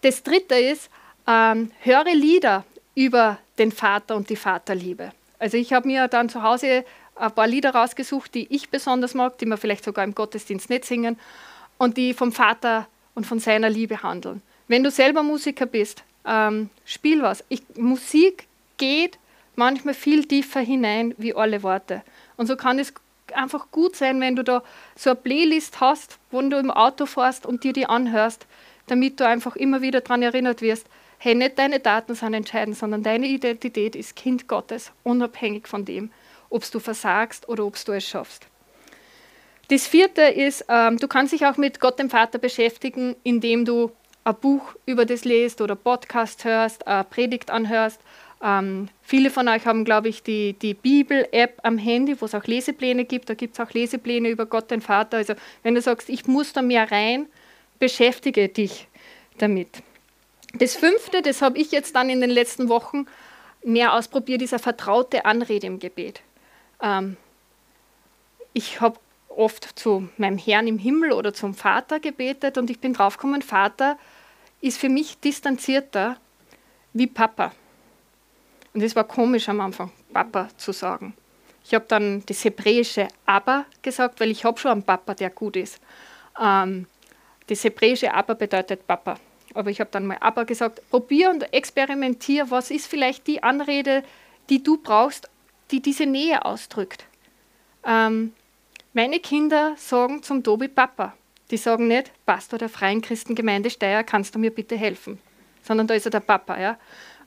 Das 0.00 0.22
dritte 0.22 0.54
ist, 0.54 0.88
ähm, 1.26 1.72
höre 1.80 2.14
Lieder 2.14 2.64
über 2.94 3.36
den 3.58 3.70
Vater 3.70 4.16
und 4.16 4.30
die 4.30 4.36
Vaterliebe. 4.36 5.10
Also 5.38 5.58
ich 5.58 5.74
habe 5.74 5.86
mir 5.86 6.08
dann 6.08 6.30
zu 6.30 6.42
Hause 6.42 6.86
ein 7.16 7.32
paar 7.32 7.46
Lieder 7.46 7.74
rausgesucht, 7.74 8.34
die 8.34 8.46
ich 8.50 8.70
besonders 8.70 9.12
mag, 9.12 9.36
die 9.36 9.44
wir 9.44 9.58
vielleicht 9.58 9.84
sogar 9.84 10.04
im 10.04 10.14
Gottesdienst 10.14 10.70
nicht 10.70 10.86
singen 10.86 11.20
und 11.76 11.98
die 11.98 12.14
vom 12.14 12.32
Vater 12.32 12.88
und 13.14 13.26
von 13.26 13.40
seiner 13.40 13.68
Liebe 13.68 14.02
handeln. 14.02 14.40
Wenn 14.68 14.82
du 14.82 14.90
selber 14.90 15.22
Musiker 15.22 15.66
bist, 15.66 16.02
ähm, 16.26 16.70
spiel 16.84 17.22
was. 17.22 17.44
Ich, 17.48 17.62
Musik 17.76 18.46
geht 18.76 19.18
manchmal 19.56 19.94
viel 19.94 20.24
tiefer 20.24 20.60
hinein 20.60 21.14
wie 21.18 21.34
alle 21.34 21.62
Worte. 21.62 22.02
Und 22.36 22.46
so 22.46 22.56
kann 22.56 22.78
es 22.78 22.92
einfach 23.32 23.70
gut 23.70 23.96
sein, 23.96 24.20
wenn 24.20 24.36
du 24.36 24.44
da 24.44 24.62
so 24.96 25.10
eine 25.10 25.16
Playlist 25.16 25.80
hast, 25.80 26.18
wo 26.30 26.40
du 26.42 26.58
im 26.58 26.70
Auto 26.70 27.06
fährst 27.06 27.46
und 27.46 27.64
dir 27.64 27.72
die 27.72 27.86
anhörst, 27.86 28.46
damit 28.86 29.20
du 29.20 29.26
einfach 29.26 29.56
immer 29.56 29.80
wieder 29.80 30.00
daran 30.00 30.22
erinnert 30.22 30.60
wirst, 30.60 30.86
hey, 31.18 31.34
nicht 31.34 31.58
deine 31.58 31.80
Daten 31.80 32.14
sind 32.14 32.34
entscheidend, 32.34 32.76
sondern 32.76 33.02
deine 33.02 33.26
Identität 33.26 33.96
ist 33.96 34.14
Kind 34.14 34.46
Gottes, 34.46 34.92
unabhängig 35.04 35.66
von 35.66 35.84
dem, 35.84 36.10
ob 36.50 36.70
du 36.70 36.80
versagst 36.80 37.48
oder 37.48 37.64
ob 37.64 37.82
du 37.82 37.92
es 37.92 38.06
schaffst. 38.06 38.46
Das 39.68 39.86
vierte 39.86 40.20
ist, 40.20 40.66
ähm, 40.68 40.98
du 40.98 41.08
kannst 41.08 41.32
dich 41.32 41.46
auch 41.46 41.56
mit 41.56 41.80
Gott 41.80 41.98
dem 41.98 42.10
Vater 42.10 42.38
beschäftigen, 42.38 43.16
indem 43.22 43.64
du 43.64 43.90
ein 44.24 44.34
Buch 44.36 44.74
über 44.86 45.04
das 45.04 45.24
lest 45.24 45.60
oder 45.60 45.76
Podcast 45.76 46.44
hörst, 46.44 46.86
eine 46.86 47.04
Predigt 47.04 47.50
anhörst. 47.50 48.00
Ähm, 48.42 48.88
viele 49.02 49.30
von 49.30 49.48
euch 49.48 49.66
haben, 49.66 49.84
glaube 49.84 50.08
ich, 50.08 50.22
die, 50.22 50.54
die 50.54 50.74
Bibel-App 50.74 51.60
am 51.62 51.78
Handy, 51.78 52.20
wo 52.20 52.26
es 52.26 52.34
auch 52.34 52.44
Lesepläne 52.44 53.04
gibt. 53.04 53.30
Da 53.30 53.34
gibt 53.34 53.54
es 53.54 53.60
auch 53.60 53.72
Lesepläne 53.72 54.28
über 54.28 54.46
Gott, 54.46 54.70
den 54.70 54.80
Vater. 54.80 55.18
Also 55.18 55.34
wenn 55.62 55.74
du 55.74 55.80
sagst, 55.80 56.08
ich 56.08 56.26
muss 56.26 56.52
da 56.52 56.62
mehr 56.62 56.90
rein, 56.90 57.26
beschäftige 57.78 58.48
dich 58.48 58.88
damit. 59.38 59.68
Das 60.54 60.76
fünfte, 60.76 61.22
das 61.22 61.42
habe 61.42 61.58
ich 61.58 61.72
jetzt 61.72 61.96
dann 61.96 62.08
in 62.10 62.20
den 62.20 62.30
letzten 62.30 62.68
Wochen 62.68 63.06
mehr 63.64 63.94
ausprobiert, 63.94 64.40
dieser 64.40 64.58
vertraute 64.58 65.24
Anrede 65.24 65.66
im 65.66 65.78
Gebet. 65.78 66.20
Ähm, 66.82 67.16
ich 68.52 68.80
habe 68.80 68.98
oft 69.28 69.78
zu 69.78 70.08
meinem 70.16 70.38
Herrn 70.38 70.68
im 70.68 70.78
Himmel 70.78 71.12
oder 71.12 71.34
zum 71.34 71.54
Vater 71.54 71.98
gebetet 71.98 72.56
und 72.56 72.70
ich 72.70 72.78
bin 72.78 72.92
draufgekommen, 72.92 73.42
Vater 73.42 73.98
ist 74.64 74.78
für 74.78 74.88
mich 74.88 75.18
distanzierter 75.18 76.16
wie 76.94 77.06
Papa. 77.06 77.52
Und 78.72 78.82
es 78.82 78.96
war 78.96 79.04
komisch 79.04 79.48
am 79.48 79.60
Anfang, 79.60 79.92
Papa 80.12 80.48
zu 80.56 80.72
sagen. 80.72 81.14
Ich 81.64 81.74
habe 81.74 81.84
dann 81.86 82.22
das 82.26 82.44
hebräische 82.44 83.08
Aber 83.26 83.66
gesagt, 83.82 84.20
weil 84.20 84.30
ich 84.30 84.44
habe 84.44 84.58
schon 84.58 84.70
einen 84.70 84.82
Papa, 84.82 85.14
der 85.14 85.30
gut 85.30 85.56
ist. 85.56 85.80
Ähm, 86.40 86.86
das 87.46 87.62
hebräische 87.62 88.12
Aber 88.14 88.34
bedeutet 88.34 88.86
Papa. 88.86 89.18
Aber 89.52 89.70
ich 89.70 89.80
habe 89.80 89.90
dann 89.90 90.06
mal 90.06 90.16
Aber 90.20 90.46
gesagt, 90.46 90.80
probier 90.90 91.30
und 91.30 91.52
experimentier, 91.52 92.50
was 92.50 92.70
ist 92.70 92.86
vielleicht 92.86 93.26
die 93.26 93.42
Anrede, 93.42 94.02
die 94.48 94.62
du 94.62 94.78
brauchst, 94.78 95.28
die 95.70 95.80
diese 95.80 96.06
Nähe 96.06 96.44
ausdrückt. 96.44 97.04
Ähm, 97.84 98.32
meine 98.94 99.20
Kinder 99.20 99.74
sagen 99.76 100.22
zum 100.22 100.42
Tobi 100.42 100.68
Papa. 100.68 101.14
Die 101.50 101.56
sagen 101.56 101.88
nicht, 101.88 102.10
Pastor 102.24 102.58
der 102.58 102.68
Freien 102.68 103.02
Christengemeinde 103.02 103.70
Steyr, 103.70 104.02
kannst 104.02 104.34
du 104.34 104.38
mir 104.38 104.50
bitte 104.50 104.76
helfen? 104.76 105.18
Sondern 105.62 105.86
da 105.86 105.94
ist 105.94 106.06
er 106.06 106.10
der 106.10 106.20
Papa. 106.20 106.58
Ja? 106.58 106.78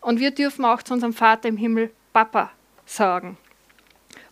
Und 0.01 0.19
wir 0.19 0.32
dürfen 0.32 0.65
auch 0.65 0.82
zu 0.82 0.93
unserem 0.93 1.13
Vater 1.13 1.49
im 1.49 1.58
Himmel 1.58 1.91
Papa 2.13 2.51
sagen. 2.86 3.38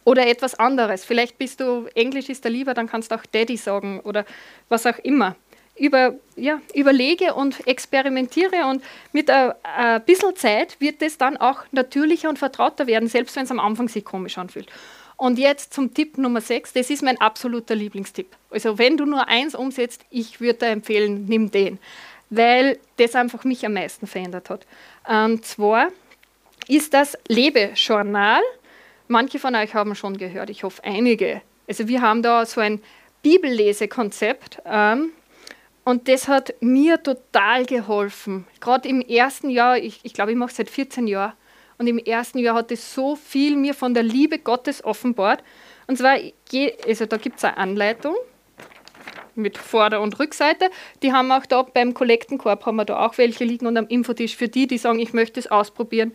Oder 0.04 0.28
etwas 0.28 0.56
anderes. 0.56 1.04
Vielleicht 1.04 1.38
bist 1.38 1.60
du, 1.60 1.88
Englisch 1.96 2.30
ist 2.30 2.46
da 2.46 2.50
lieber, 2.50 2.74
dann 2.74 2.88
kannst 2.88 3.12
du 3.12 3.16
auch 3.16 3.26
Daddy 3.26 3.58
sagen 3.58 4.00
oder 4.02 4.26
was 4.70 4.86
auch 4.86 4.98
immer. 5.00 5.36
Über, 5.78 6.14
ja, 6.36 6.62
überlege 6.74 7.34
und 7.34 7.68
experimentiere 7.68 8.66
und 8.70 8.82
mit 9.12 9.30
ein, 9.30 9.54
ein 9.64 10.06
bisschen 10.06 10.36
Zeit 10.36 10.80
wird 10.80 11.02
es 11.02 11.18
dann 11.18 11.36
auch 11.36 11.66
natürlicher 11.72 12.30
und 12.30 12.40
vertrauter 12.40 12.88
werden, 12.88 13.10
selbst 13.10 13.36
wenn 13.36 13.44
es 13.44 13.52
am 13.52 13.60
Anfang 13.60 13.90
sich 13.90 14.06
komisch 14.06 14.38
anfühlt. 14.38 14.72
Und 15.18 15.40
jetzt 15.40 15.74
zum 15.74 15.94
Tipp 15.94 16.18
Nummer 16.18 16.42
6, 16.42 16.74
das 16.74 16.90
ist 16.90 17.02
mein 17.02 17.20
absoluter 17.22 17.76
Lieblingstipp. 17.76 18.36
Also 18.50 18.78
wenn 18.78 18.98
du 18.98 19.06
nur 19.06 19.28
eins 19.28 19.56
umsetzt, 19.56 20.02
ich 20.10 20.42
würde 20.42 20.60
dir 20.60 20.68
empfehlen, 20.68 21.26
nimm 21.26 21.52
den, 21.52 21.80
weil 22.30 22.80
das 22.98 23.16
einfach 23.16 23.44
mich 23.44 23.66
am 23.66 23.74
meisten 23.74 24.08
verändert 24.08 24.50
hat. 24.50 24.66
Und 25.08 25.46
zwar 25.46 25.88
ist 26.68 26.94
das 26.94 27.18
Lebejournal. 27.28 28.42
Manche 29.08 29.40
von 29.40 29.56
euch 29.56 29.74
haben 29.74 29.96
schon 29.96 30.18
gehört, 30.18 30.50
ich 30.50 30.64
hoffe 30.64 30.84
einige. 30.84 31.42
Also 31.68 31.88
wir 31.88 32.02
haben 32.02 32.22
da 32.22 32.46
so 32.46 32.60
ein 32.60 32.82
Bibellesekonzept 33.22 34.62
ähm, 34.66 35.12
und 35.84 36.08
das 36.08 36.28
hat 36.28 36.54
mir 36.60 37.02
total 37.02 37.66
geholfen. 37.66 38.46
Gerade 38.60 38.90
im 38.90 39.02
ersten 39.02 39.50
Jahr, 39.50 39.78
ich, 39.78 40.00
ich 40.04 40.14
glaube, 40.14 40.32
ich 40.32 40.38
mache 40.38 40.52
es 40.52 40.58
seit 40.58 40.70
14 40.70 41.08
Jahren, 41.08 41.34
und 41.78 41.88
im 41.88 41.98
ersten 41.98 42.40
Jahr 42.40 42.56
hat 42.56 42.72
es 42.72 42.94
so 42.94 43.16
viel 43.16 43.56
mir 43.56 43.74
von 43.74 43.94
der 43.94 44.04
Liebe 44.04 44.40
Gottes 44.40 44.84
offenbart. 44.84 45.44
Und 45.88 45.98
zwar, 45.98 46.18
also 46.88 47.06
da 47.06 47.18
gibt 47.18 47.38
es 47.38 47.44
eine 47.44 47.58
Anleitung 47.58 48.16
mit 49.36 49.58
Vorder- 49.58 50.02
und 50.02 50.18
Rückseite. 50.20 50.70
Die 51.04 51.12
haben 51.12 51.32
auch 51.32 51.46
da 51.46 51.62
beim 51.62 51.94
Kollektenkorb 51.94 52.66
haben 52.66 52.78
wir 52.78 52.86
da 52.86 53.06
auch 53.06 53.18
welche 53.18 53.44
liegen 53.44 53.68
und 53.68 53.78
am 53.78 53.88
Infotisch 53.88 54.36
für 54.36 54.48
die, 54.48 54.68
die 54.68 54.78
sagen, 54.78 55.00
ich 55.00 55.14
möchte 55.14 55.40
es 55.40 55.48
ausprobieren, 55.48 56.14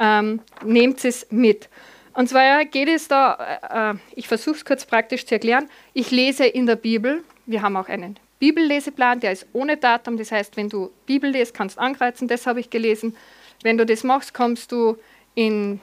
ähm, 0.00 0.40
nehmt 0.64 1.04
es 1.04 1.26
mit. 1.30 1.68
Und 2.14 2.28
zwar 2.28 2.64
geht 2.64 2.88
es 2.88 3.08
da, 3.08 3.34
äh, 3.70 3.90
äh 3.92 3.94
ich 4.14 4.28
versuche 4.28 4.56
es 4.56 4.64
kurz 4.64 4.86
praktisch 4.86 5.26
zu 5.26 5.34
erklären. 5.34 5.68
Ich 5.92 6.10
lese 6.10 6.46
in 6.46 6.66
der 6.66 6.76
Bibel, 6.76 7.22
wir 7.46 7.62
haben 7.62 7.76
auch 7.76 7.88
einen 7.88 8.18
Bibelleseplan, 8.38 9.20
der 9.20 9.32
ist 9.32 9.46
ohne 9.52 9.76
Datum, 9.76 10.16
das 10.16 10.32
heißt, 10.32 10.56
wenn 10.56 10.68
du 10.68 10.90
Bibel 11.06 11.30
liest, 11.30 11.54
kannst 11.54 11.76
du 11.76 11.80
ankreuzen, 11.80 12.28
das 12.28 12.46
habe 12.46 12.60
ich 12.60 12.70
gelesen. 12.70 13.16
Wenn 13.64 13.78
du 13.78 13.86
das 13.86 14.04
machst, 14.04 14.34
kommst 14.34 14.72
du 14.72 14.98
in 15.34 15.80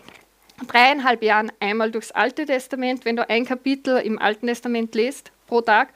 dreieinhalb 0.68 1.24
Jahren 1.24 1.52
einmal 1.60 1.90
durchs 1.92 2.12
Alte 2.12 2.46
Testament, 2.46 3.06
wenn 3.06 3.16
du 3.16 3.28
ein 3.28 3.44
Kapitel 3.44 3.98
im 3.98 4.20
Alten 4.20 4.46
Testament 4.46 4.94
liest 4.94 5.32
pro 5.48 5.62
Tag 5.62 5.90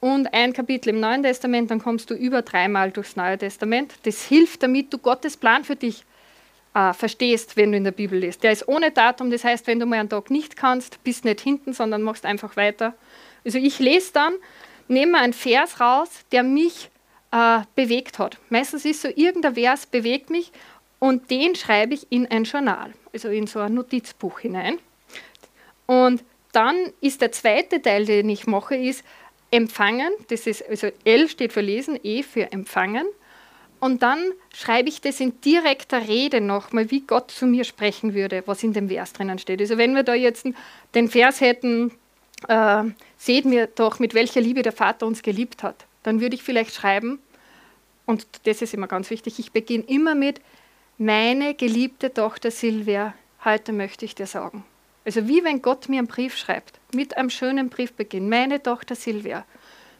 und 0.00 0.34
ein 0.34 0.52
Kapitel 0.52 0.88
im 0.88 0.98
Neuen 0.98 1.22
Testament, 1.22 1.70
dann 1.70 1.80
kommst 1.80 2.10
du 2.10 2.14
über 2.14 2.42
dreimal 2.42 2.90
durchs 2.90 3.14
Neue 3.14 3.38
Testament. 3.38 3.94
Das 4.02 4.24
hilft, 4.24 4.64
damit 4.64 4.92
du 4.92 4.98
Gottes 4.98 5.36
Plan 5.36 5.62
für 5.62 5.76
dich 5.76 6.04
äh, 6.74 6.92
verstehst, 6.92 7.56
wenn 7.56 7.70
du 7.70 7.78
in 7.78 7.84
der 7.84 7.92
Bibel 7.92 8.18
liest. 8.18 8.42
Der 8.42 8.50
ist 8.50 8.66
ohne 8.66 8.90
Datum, 8.90 9.30
das 9.30 9.44
heißt, 9.44 9.68
wenn 9.68 9.78
du 9.78 9.86
mal 9.86 10.00
einen 10.00 10.08
Tag 10.08 10.32
nicht 10.32 10.56
kannst, 10.56 11.04
bist 11.04 11.24
nicht 11.24 11.40
hinten, 11.40 11.72
sondern 11.72 12.02
machst 12.02 12.26
einfach 12.26 12.56
weiter. 12.56 12.94
Also 13.44 13.58
ich 13.58 13.78
lese 13.78 14.12
dann, 14.12 14.34
nehme 14.88 15.18
einen 15.18 15.32
Vers 15.32 15.78
raus, 15.78 16.10
der 16.32 16.42
mich 16.42 16.90
äh, 17.30 17.60
bewegt 17.76 18.18
hat. 18.18 18.38
Meistens 18.48 18.84
ist 18.84 19.02
so, 19.02 19.08
irgendein 19.14 19.54
Vers 19.54 19.86
bewegt 19.86 20.30
mich 20.30 20.50
und 20.98 21.30
den 21.30 21.54
schreibe 21.54 21.94
ich 21.94 22.06
in 22.10 22.26
ein 22.26 22.44
Journal, 22.44 22.92
also 23.12 23.28
in 23.28 23.46
so 23.46 23.60
ein 23.60 23.74
Notizbuch 23.74 24.40
hinein. 24.40 24.78
Und 25.86 26.24
dann 26.52 26.76
ist 27.00 27.20
der 27.20 27.32
zweite 27.32 27.80
Teil, 27.80 28.04
den 28.04 28.28
ich 28.28 28.46
mache, 28.46 28.74
ist 28.74 29.04
empfangen. 29.50 30.10
Das 30.28 30.46
ist, 30.46 30.68
also 30.68 30.88
L 31.04 31.28
steht 31.28 31.52
für 31.52 31.60
lesen, 31.60 31.98
E 32.02 32.22
für 32.22 32.52
empfangen. 32.52 33.06
Und 33.80 34.02
dann 34.02 34.18
schreibe 34.52 34.88
ich 34.88 35.00
das 35.00 35.20
in 35.20 35.40
direkter 35.40 36.08
Rede 36.08 36.40
nochmal, 36.40 36.90
wie 36.90 37.02
Gott 37.02 37.30
zu 37.30 37.46
mir 37.46 37.64
sprechen 37.64 38.12
würde, 38.12 38.42
was 38.46 38.64
in 38.64 38.72
dem 38.72 38.88
Vers 38.88 39.12
drinnen 39.12 39.38
steht. 39.38 39.60
Also 39.60 39.78
wenn 39.78 39.94
wir 39.94 40.02
da 40.02 40.14
jetzt 40.14 40.46
den 40.94 41.08
Vers 41.08 41.40
hätten, 41.40 41.92
äh, 42.48 42.84
seht 43.16 43.44
mir 43.44 43.68
doch, 43.68 44.00
mit 44.00 44.14
welcher 44.14 44.40
Liebe 44.40 44.62
der 44.62 44.72
Vater 44.72 45.06
uns 45.06 45.22
geliebt 45.22 45.62
hat, 45.62 45.86
dann 46.02 46.20
würde 46.20 46.34
ich 46.34 46.42
vielleicht 46.42 46.74
schreiben, 46.74 47.20
und 48.04 48.26
das 48.44 48.62
ist 48.62 48.74
immer 48.74 48.88
ganz 48.88 49.10
wichtig, 49.10 49.38
ich 49.38 49.52
beginne 49.52 49.84
immer 49.84 50.14
mit, 50.14 50.40
meine 50.98 51.54
geliebte 51.54 52.12
Tochter 52.12 52.50
Silvia, 52.50 53.14
heute 53.44 53.72
möchte 53.72 54.04
ich 54.04 54.16
dir 54.16 54.26
sagen. 54.26 54.64
Also 55.04 55.28
wie 55.28 55.44
wenn 55.44 55.62
Gott 55.62 55.88
mir 55.88 55.98
einen 55.98 56.08
Brief 56.08 56.36
schreibt, 56.36 56.80
mit 56.92 57.16
einem 57.16 57.30
schönen 57.30 57.70
Briefbeginn, 57.70 58.28
meine 58.28 58.60
Tochter 58.60 58.96
Silvia. 58.96 59.44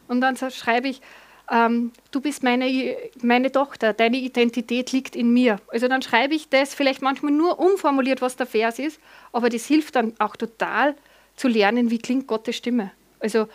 Und 0.09 0.19
dann 0.19 0.35
schreibe 0.35 0.89
ich, 0.89 1.01
ähm, 1.49 1.93
du 2.11 2.19
bist 2.19 2.43
meine, 2.43 2.97
meine 3.21 3.51
Tochter, 3.51 3.93
deine 3.93 4.17
Identität 4.17 4.91
liegt 4.91 5.15
in 5.15 5.31
mir. 5.31 5.59
Also 5.69 5.87
dann 5.87 6.01
schreibe 6.01 6.35
ich 6.35 6.49
das 6.49 6.75
vielleicht 6.75 7.01
manchmal 7.01 7.31
nur 7.31 7.59
umformuliert, 7.59 8.21
was 8.21 8.35
der 8.35 8.45
Vers 8.45 8.77
ist, 8.77 8.99
aber 9.31 9.49
das 9.49 9.65
hilft 9.65 9.95
dann 9.95 10.13
auch 10.19 10.35
total 10.35 10.95
zu 11.37 11.47
lernen, 11.47 11.89
wie 11.89 11.99
klingt 11.99 12.27
Gottes 12.27 12.57
Stimme. 12.57 12.91
Also 13.21 13.47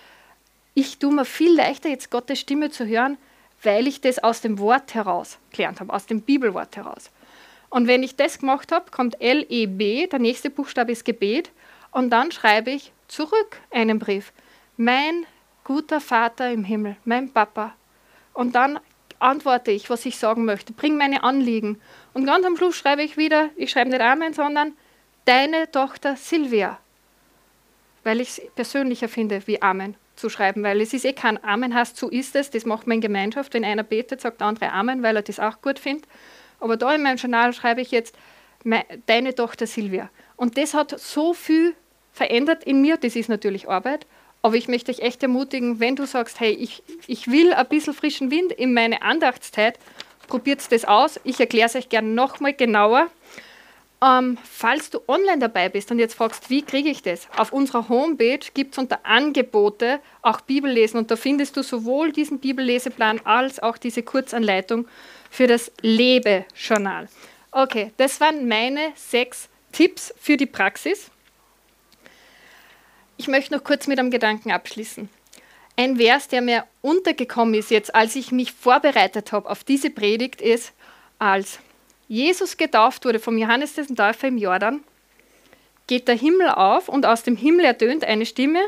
ich 0.72 0.98
tue 0.98 1.12
mir 1.12 1.26
viel 1.26 1.54
leichter, 1.54 1.90
jetzt 1.90 2.10
Gottes 2.10 2.40
Stimme 2.40 2.70
zu 2.70 2.86
hören, 2.86 3.18
weil 3.62 3.86
ich 3.86 4.00
das 4.00 4.18
aus 4.18 4.40
dem 4.40 4.58
Wort 4.58 4.94
heraus 4.94 5.38
gelernt 5.52 5.80
habe, 5.80 5.92
aus 5.92 6.06
dem 6.06 6.22
Bibelwort 6.22 6.76
heraus. 6.76 7.10
Und 7.74 7.88
wenn 7.88 8.04
ich 8.04 8.14
das 8.14 8.38
gemacht 8.38 8.70
habe, 8.70 8.92
kommt 8.92 9.20
L-E-B, 9.20 10.06
der 10.06 10.20
nächste 10.20 10.48
Buchstabe 10.48 10.92
ist 10.92 11.04
Gebet, 11.04 11.50
und 11.90 12.10
dann 12.10 12.30
schreibe 12.30 12.70
ich 12.70 12.92
zurück 13.08 13.56
einen 13.72 13.98
Brief. 13.98 14.32
Mein 14.76 15.26
guter 15.64 16.00
Vater 16.00 16.52
im 16.52 16.62
Himmel, 16.62 16.94
mein 17.04 17.32
Papa. 17.32 17.74
Und 18.32 18.54
dann 18.54 18.78
antworte 19.18 19.72
ich, 19.72 19.90
was 19.90 20.06
ich 20.06 20.18
sagen 20.18 20.44
möchte, 20.44 20.72
bring 20.72 20.96
meine 20.96 21.24
Anliegen. 21.24 21.80
Und 22.12 22.26
ganz 22.26 22.46
am 22.46 22.56
Schluss 22.56 22.76
schreibe 22.76 23.02
ich 23.02 23.16
wieder, 23.16 23.50
ich 23.56 23.72
schreibe 23.72 23.90
nicht 23.90 24.02
Amen, 24.02 24.34
sondern 24.34 24.74
deine 25.24 25.68
Tochter 25.68 26.14
Silvia. 26.14 26.78
Weil 28.04 28.20
ich 28.20 28.28
es 28.28 28.42
persönlicher 28.54 29.08
finde, 29.08 29.44
wie 29.48 29.60
Amen 29.60 29.96
zu 30.14 30.28
schreiben, 30.28 30.62
weil 30.62 30.80
es 30.80 30.94
ist 30.94 31.04
eh 31.04 31.12
kein 31.12 31.42
Amen 31.42 31.74
heißt, 31.74 31.96
so 31.96 32.08
ist 32.08 32.36
es, 32.36 32.50
das 32.50 32.66
macht 32.66 32.86
man 32.86 32.98
in 32.98 33.00
Gemeinschaft. 33.00 33.52
Wenn 33.52 33.64
einer 33.64 33.82
betet, 33.82 34.20
sagt 34.20 34.40
der 34.40 34.46
andere 34.46 34.70
Amen, 34.70 35.02
weil 35.02 35.16
er 35.16 35.22
das 35.22 35.40
auch 35.40 35.60
gut 35.60 35.80
findet. 35.80 36.06
Aber 36.60 36.76
da 36.76 36.94
in 36.94 37.02
meinem 37.02 37.16
Journal 37.16 37.52
schreibe 37.52 37.80
ich 37.80 37.90
jetzt 37.90 38.16
deine 39.06 39.34
Tochter 39.34 39.66
Silvia. 39.66 40.08
Und 40.36 40.56
das 40.56 40.74
hat 40.74 40.98
so 40.98 41.34
viel 41.34 41.74
verändert 42.12 42.64
in 42.64 42.80
mir. 42.80 42.96
Das 42.96 43.16
ist 43.16 43.28
natürlich 43.28 43.68
Arbeit. 43.68 44.06
Aber 44.42 44.56
ich 44.56 44.68
möchte 44.68 44.92
dich 44.92 45.02
echt 45.02 45.22
ermutigen, 45.22 45.80
wenn 45.80 45.96
du 45.96 46.06
sagst, 46.06 46.38
hey, 46.38 46.52
ich, 46.52 46.82
ich 47.06 47.30
will 47.30 47.52
ein 47.54 47.68
bisschen 47.68 47.94
frischen 47.94 48.30
Wind 48.30 48.52
in 48.52 48.74
meine 48.74 49.00
Andachtszeit, 49.02 49.78
probiert 50.28 50.70
das 50.70 50.84
aus. 50.84 51.18
Ich 51.24 51.40
erkläre 51.40 51.66
es 51.66 51.76
euch 51.76 51.88
gerne 51.88 52.08
nochmal 52.08 52.52
genauer. 52.52 53.08
Ähm, 54.04 54.36
falls 54.44 54.90
du 54.90 55.00
online 55.08 55.38
dabei 55.38 55.70
bist 55.70 55.90
und 55.90 55.98
jetzt 55.98 56.14
fragst, 56.14 56.50
wie 56.50 56.60
kriege 56.60 56.90
ich 56.90 57.00
das? 57.00 57.26
Auf 57.38 57.52
unserer 57.52 57.88
Homepage 57.88 58.40
gibt 58.52 58.72
es 58.72 58.78
unter 58.78 59.06
Angebote 59.06 60.00
auch 60.20 60.42
Bibellesen 60.42 60.98
und 60.98 61.10
da 61.10 61.16
findest 61.16 61.56
du 61.56 61.62
sowohl 61.62 62.12
diesen 62.12 62.38
Bibelleseplan 62.38 63.20
als 63.24 63.62
auch 63.62 63.78
diese 63.78 64.02
Kurzanleitung 64.02 64.86
für 65.34 65.48
das 65.48 65.72
Lebe-Journal. 65.80 67.08
Okay, 67.50 67.90
das 67.96 68.20
waren 68.20 68.46
meine 68.46 68.92
sechs 68.94 69.48
Tipps 69.72 70.14
für 70.16 70.36
die 70.36 70.46
Praxis. 70.46 71.10
Ich 73.16 73.26
möchte 73.26 73.52
noch 73.52 73.64
kurz 73.64 73.88
mit 73.88 73.98
einem 73.98 74.12
Gedanken 74.12 74.52
abschließen. 74.52 75.08
Ein 75.76 75.96
Vers, 75.96 76.28
der 76.28 76.40
mir 76.40 76.64
untergekommen 76.82 77.54
ist 77.54 77.72
jetzt, 77.72 77.92
als 77.96 78.14
ich 78.14 78.30
mich 78.30 78.52
vorbereitet 78.52 79.32
habe 79.32 79.50
auf 79.50 79.64
diese 79.64 79.90
Predigt, 79.90 80.40
ist, 80.40 80.72
als 81.18 81.58
Jesus 82.06 82.56
getauft 82.56 83.04
wurde 83.04 83.18
vom 83.18 83.36
Johannes 83.36 83.74
den 83.74 83.96
Täufer 83.96 84.28
im 84.28 84.38
Jordan, 84.38 84.84
geht 85.88 86.06
der 86.06 86.16
Himmel 86.16 86.50
auf 86.50 86.88
und 86.88 87.06
aus 87.06 87.24
dem 87.24 87.36
Himmel 87.36 87.64
ertönt 87.64 88.04
eine 88.04 88.24
Stimme 88.24 88.62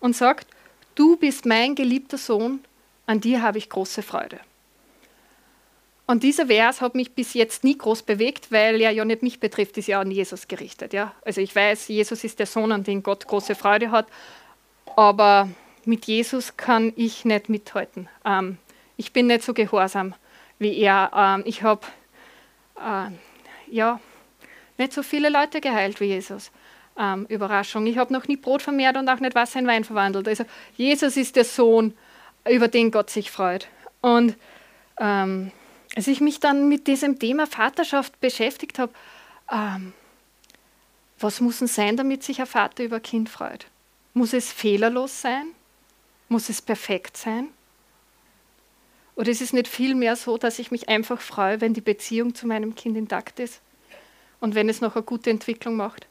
und 0.00 0.16
sagt, 0.16 0.46
du 0.94 1.16
bist 1.16 1.44
mein 1.44 1.74
geliebter 1.74 2.16
Sohn, 2.16 2.64
an 3.04 3.20
dir 3.20 3.42
habe 3.42 3.58
ich 3.58 3.68
große 3.68 4.02
Freude. 4.02 4.40
Und 6.06 6.22
dieser 6.22 6.46
Vers 6.46 6.80
hat 6.80 6.94
mich 6.94 7.12
bis 7.12 7.34
jetzt 7.34 7.64
nie 7.64 7.76
groß 7.76 8.02
bewegt, 8.02 8.52
weil 8.52 8.80
er 8.80 8.92
ja 8.92 9.04
nicht 9.04 9.22
mich 9.22 9.40
betrifft, 9.40 9.76
ist 9.76 9.88
ja 9.88 10.00
an 10.00 10.10
Jesus 10.10 10.46
gerichtet. 10.46 10.92
Ja? 10.92 11.12
Also 11.24 11.40
ich 11.40 11.54
weiß, 11.54 11.88
Jesus 11.88 12.22
ist 12.22 12.38
der 12.38 12.46
Sohn, 12.46 12.70
an 12.70 12.84
den 12.84 13.02
Gott 13.02 13.26
große 13.26 13.56
Freude 13.56 13.90
hat, 13.90 14.06
aber 14.94 15.48
mit 15.84 16.06
Jesus 16.06 16.56
kann 16.56 16.92
ich 16.94 17.24
nicht 17.24 17.48
mithalten. 17.48 18.08
Ähm, 18.24 18.58
ich 18.96 19.12
bin 19.12 19.26
nicht 19.26 19.42
so 19.42 19.52
gehorsam 19.52 20.14
wie 20.58 20.78
er. 20.78 21.10
Ähm, 21.14 21.42
ich 21.44 21.62
habe 21.62 21.86
äh, 22.76 23.10
ja, 23.68 24.00
nicht 24.78 24.92
so 24.92 25.02
viele 25.02 25.28
Leute 25.28 25.60
geheilt 25.60 26.00
wie 26.00 26.06
Jesus. 26.06 26.50
Ähm, 26.98 27.26
Überraschung. 27.28 27.86
Ich 27.86 27.98
habe 27.98 28.12
noch 28.12 28.26
nie 28.26 28.36
Brot 28.36 28.62
vermehrt 28.62 28.96
und 28.96 29.08
auch 29.08 29.20
nicht 29.20 29.34
Wasser 29.34 29.58
in 29.58 29.66
Wein 29.66 29.84
verwandelt. 29.84 30.28
Also 30.28 30.44
Jesus 30.76 31.16
ist 31.16 31.36
der 31.36 31.44
Sohn, 31.44 31.94
über 32.48 32.68
den 32.68 32.90
Gott 32.90 33.10
sich 33.10 33.30
freut. 33.30 33.68
Und 34.00 34.36
ähm, 34.98 35.50
als 35.96 36.06
ich 36.08 36.20
mich 36.20 36.40
dann 36.40 36.68
mit 36.68 36.86
diesem 36.86 37.18
Thema 37.18 37.46
Vaterschaft 37.46 38.20
beschäftigt 38.20 38.78
habe, 38.78 38.92
ähm, 39.50 39.94
was 41.18 41.40
muss 41.40 41.62
es 41.62 41.74
sein, 41.74 41.96
damit 41.96 42.22
sich 42.22 42.38
ein 42.38 42.46
Vater 42.46 42.84
über 42.84 42.96
ein 42.96 43.02
Kind 43.02 43.30
freut? 43.30 43.66
Muss 44.12 44.34
es 44.34 44.52
fehlerlos 44.52 45.22
sein? 45.22 45.46
Muss 46.28 46.50
es 46.50 46.60
perfekt 46.60 47.16
sein? 47.16 47.48
Oder 49.14 49.30
ist 49.30 49.40
es 49.40 49.54
nicht 49.54 49.68
vielmehr 49.68 50.16
so, 50.16 50.36
dass 50.36 50.58
ich 50.58 50.70
mich 50.70 50.90
einfach 50.90 51.22
freue, 51.22 51.62
wenn 51.62 51.72
die 51.72 51.80
Beziehung 51.80 52.34
zu 52.34 52.46
meinem 52.46 52.74
Kind 52.74 52.98
intakt 52.98 53.40
ist 53.40 53.62
und 54.40 54.54
wenn 54.54 54.68
es 54.68 54.82
noch 54.82 54.96
eine 54.96 55.04
gute 55.04 55.30
Entwicklung 55.30 55.76
macht? 55.76 56.06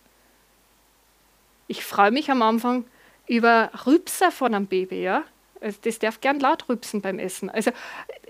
Ich 1.67 1.85
freue 1.85 2.09
mich 2.09 2.31
am 2.31 2.41
Anfang 2.41 2.85
über 3.27 3.69
Rübser 3.85 4.31
von 4.31 4.55
einem 4.55 4.65
Baby, 4.65 5.03
ja? 5.03 5.23
Also 5.65 5.79
das 5.81 5.97
darf 5.97 6.21
gern 6.21 6.39
laut 6.39 6.69
rübsen 6.69 7.01
beim 7.01 7.17
Essen. 7.17 7.49
Also 7.49 7.71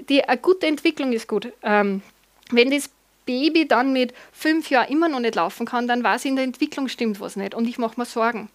die, 0.07 0.23
eine 0.23 0.39
gute 0.39 0.67
Entwicklung 0.67 1.11
ist 1.11 1.27
gut. 1.27 1.51
Ähm, 1.63 2.01
wenn 2.49 2.71
das 2.71 2.89
Baby 3.25 3.67
dann 3.67 3.91
mit 3.91 4.13
fünf 4.31 4.69
Jahren 4.69 4.89
immer 4.89 5.09
noch 5.09 5.19
nicht 5.19 5.35
laufen 5.35 5.65
kann, 5.65 5.85
dann 5.85 6.01
weiß 6.01 6.23
ich, 6.23 6.29
in 6.29 6.37
der 6.37 6.45
Entwicklung 6.45 6.87
stimmt 6.87 7.19
was 7.19 7.35
nicht 7.35 7.53
und 7.53 7.67
ich 7.67 7.77
mache 7.77 7.99
mir 7.99 8.05
Sorgen. 8.05 8.49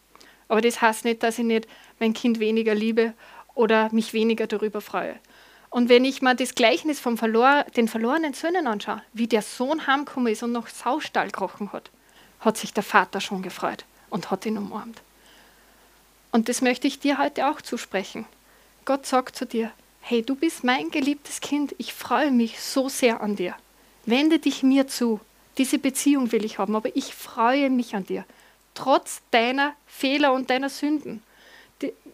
Aber 0.49 0.63
das 0.63 0.81
heißt 0.81 1.05
nicht, 1.05 1.23
dass 1.23 1.39
ich 1.39 1.45
nicht 1.45 1.69
mein 1.99 2.15
Kind 2.15 2.41
weniger 2.41 2.75
liebe 2.75 3.13
oder 3.55 3.93
mich 3.93 4.15
weniger 4.15 4.47
darüber 4.47 4.81
freue. 4.81 5.17
Und 5.69 5.91
wenn 5.91 6.07
ich 6.07 6.23
mir 6.23 6.35
das 6.35 6.55
Gleichnis 6.55 6.99
vom 6.99 7.19
Verlor 7.19 7.65
den 7.77 7.87
verlorenen 7.87 8.33
Söhnen 8.33 8.67
anschaue, 8.67 9.03
wie 9.13 9.27
der 9.27 9.43
Sohn 9.43 9.87
heimgekommen 9.87 10.33
ist 10.33 10.43
und 10.43 10.53
noch 10.53 10.69
Saustall 10.69 11.31
gerochen 11.31 11.73
hat, 11.73 11.91
hat 12.41 12.57
sich 12.57 12.73
der 12.73 12.83
Vater 12.83 13.21
schon 13.21 13.43
gefreut 13.43 13.85
und 14.09 14.31
hat 14.31 14.47
ihn 14.47 14.57
umarmt. 14.57 15.03
Und 16.33 16.49
das 16.49 16.63
möchte 16.63 16.87
ich 16.87 16.99
dir 16.99 17.19
heute 17.19 17.47
auch 17.47 17.61
zusprechen. 17.61 18.25
Gott 18.91 19.07
sagt 19.07 19.37
zu 19.37 19.47
dir, 19.47 19.71
hey, 20.01 20.21
du 20.21 20.35
bist 20.35 20.65
mein 20.65 20.91
geliebtes 20.91 21.41
Kind, 21.41 21.77
ich 21.79 21.95
freue 21.95 22.33
mich 22.33 22.59
so 22.59 22.89
sehr 22.89 23.21
an 23.21 23.37
dir. 23.37 23.55
Wende 24.05 24.41
dich 24.41 24.65
mir 24.65 24.89
zu. 24.89 25.21
Diese 25.59 25.79
Beziehung 25.79 26.33
will 26.33 26.45
ich 26.45 26.59
haben, 26.59 26.75
aber 26.75 26.97
ich 26.97 27.15
freue 27.15 27.71
mich 27.71 27.95
an 27.95 28.05
dir. 28.05 28.25
Trotz 28.75 29.23
deiner 29.31 29.77
Fehler 29.87 30.33
und 30.33 30.51
deiner 30.51 30.71
Sünden. 30.71 31.23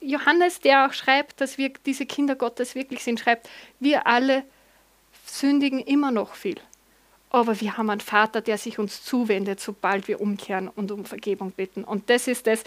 Johannes, 0.03 0.61
der 0.61 0.87
auch 0.87 0.93
schreibt, 0.93 1.41
dass 1.41 1.57
wir 1.57 1.73
diese 1.87 2.05
Kinder 2.05 2.35
Gottes 2.35 2.75
wirklich 2.75 3.03
sind, 3.03 3.21
schreibt, 3.21 3.49
wir 3.81 4.07
alle 4.07 4.45
sündigen 5.25 5.81
immer 5.81 6.11
noch 6.11 6.35
viel. 6.35 6.61
Aber 7.31 7.61
wir 7.61 7.77
haben 7.77 7.91
einen 7.91 8.01
Vater, 8.01 8.41
der 8.41 8.57
sich 8.57 8.79
uns 8.79 9.03
zuwendet, 9.03 9.61
sobald 9.61 10.09
wir 10.09 10.21
umkehren 10.21 10.69
und 10.69 10.93
um 10.93 11.05
Vergebung 11.05 11.51
bitten. 11.51 11.85
Und 11.85 12.09
das 12.09 12.29
ist 12.29 12.47
das, 12.47 12.63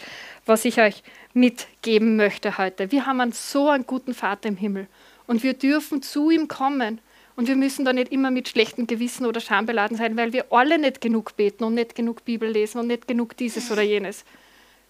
was 0.46 0.66
ich 0.66 0.80
euch 0.80 1.02
mitgeben 1.34 2.18
möchte 2.18 2.58
heute. 2.58 2.92
Wir 2.92 3.06
haben 3.06 3.22
einen 3.22 3.32
so 3.32 3.70
einen 3.70 3.88
guten 3.88 4.14
Vater 4.14 4.50
im 4.50 4.58
Himmel. 4.58 4.88
Und 5.28 5.44
wir 5.44 5.54
dürfen 5.54 6.02
zu 6.02 6.30
ihm 6.30 6.48
kommen. 6.48 7.00
Und 7.36 7.48
wir 7.48 7.56
müssen 7.56 7.86
da 7.86 7.94
nicht 7.94 8.12
immer 8.12 8.32
mit 8.32 8.50
schlechtem 8.50 8.86
Gewissen 8.86 9.26
oder 9.26 9.40
Scham 9.40 9.66
beladen 9.66 9.96
sein, 9.96 10.18
weil 10.18 10.34
wir 10.34 10.52
alle 10.52 10.78
nicht 10.78 11.00
genug 11.00 11.38
beten 11.38 11.64
und 11.64 11.74
nicht 11.74 11.96
genug 11.96 12.26
Bibel 12.26 12.50
lesen 12.50 12.80
und 12.80 12.88
nicht 12.88 13.08
genug 13.08 13.38
dieses 13.38 13.72
oder 13.72 13.82
jenes. 13.82 14.26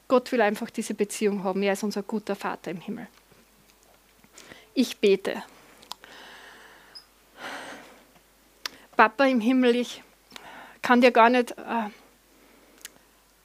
Gott 0.07 0.31
will 0.31 0.41
einfach 0.41 0.71
diese 0.71 0.95
Beziehung 0.95 1.43
haben. 1.43 1.61
Er 1.61 1.73
ist 1.73 1.83
unser 1.83 2.01
guter 2.01 2.35
Vater 2.35 2.71
im 2.71 2.81
Himmel. 2.81 3.07
Ich 4.73 4.97
bete. 4.97 5.43
Papa 8.99 9.23
im 9.27 9.39
Himmel, 9.39 9.77
ich 9.77 10.03
kann 10.81 10.99
dir 10.99 11.11
gar 11.11 11.29
nicht 11.29 11.51
äh, 11.51 11.87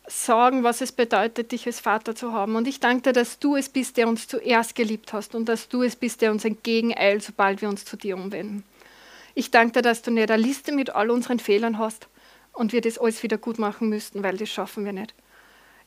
sagen, 0.08 0.64
was 0.64 0.80
es 0.80 0.90
bedeutet, 0.90 1.52
dich 1.52 1.64
als 1.68 1.78
Vater 1.78 2.16
zu 2.16 2.32
haben. 2.32 2.56
Und 2.56 2.66
ich 2.66 2.80
danke 2.80 3.02
dir, 3.02 3.12
dass 3.12 3.38
du 3.38 3.54
es 3.54 3.68
bist, 3.68 3.96
der 3.96 4.08
uns 4.08 4.26
zuerst 4.26 4.74
geliebt 4.74 5.12
hast 5.12 5.36
und 5.36 5.48
dass 5.48 5.68
du 5.68 5.84
es 5.84 5.94
bist, 5.94 6.22
der 6.22 6.32
uns 6.32 6.44
entgegeneilt, 6.44 7.22
sobald 7.22 7.62
wir 7.62 7.68
uns 7.68 7.84
zu 7.84 7.96
dir 7.96 8.16
umwenden. 8.16 8.64
Ich 9.36 9.52
danke 9.52 9.74
dir, 9.74 9.82
dass 9.82 10.02
du 10.02 10.10
nicht 10.10 10.28
eine 10.28 10.42
Liste 10.42 10.72
mit 10.72 10.90
all 10.90 11.08
unseren 11.08 11.38
Fehlern 11.38 11.78
hast 11.78 12.08
und 12.52 12.72
wir 12.72 12.80
das 12.80 12.98
alles 12.98 13.22
wieder 13.22 13.38
gut 13.38 13.60
machen 13.60 13.88
müssten, 13.88 14.24
weil 14.24 14.36
das 14.36 14.48
schaffen 14.48 14.84
wir 14.84 14.92
nicht. 14.92 15.14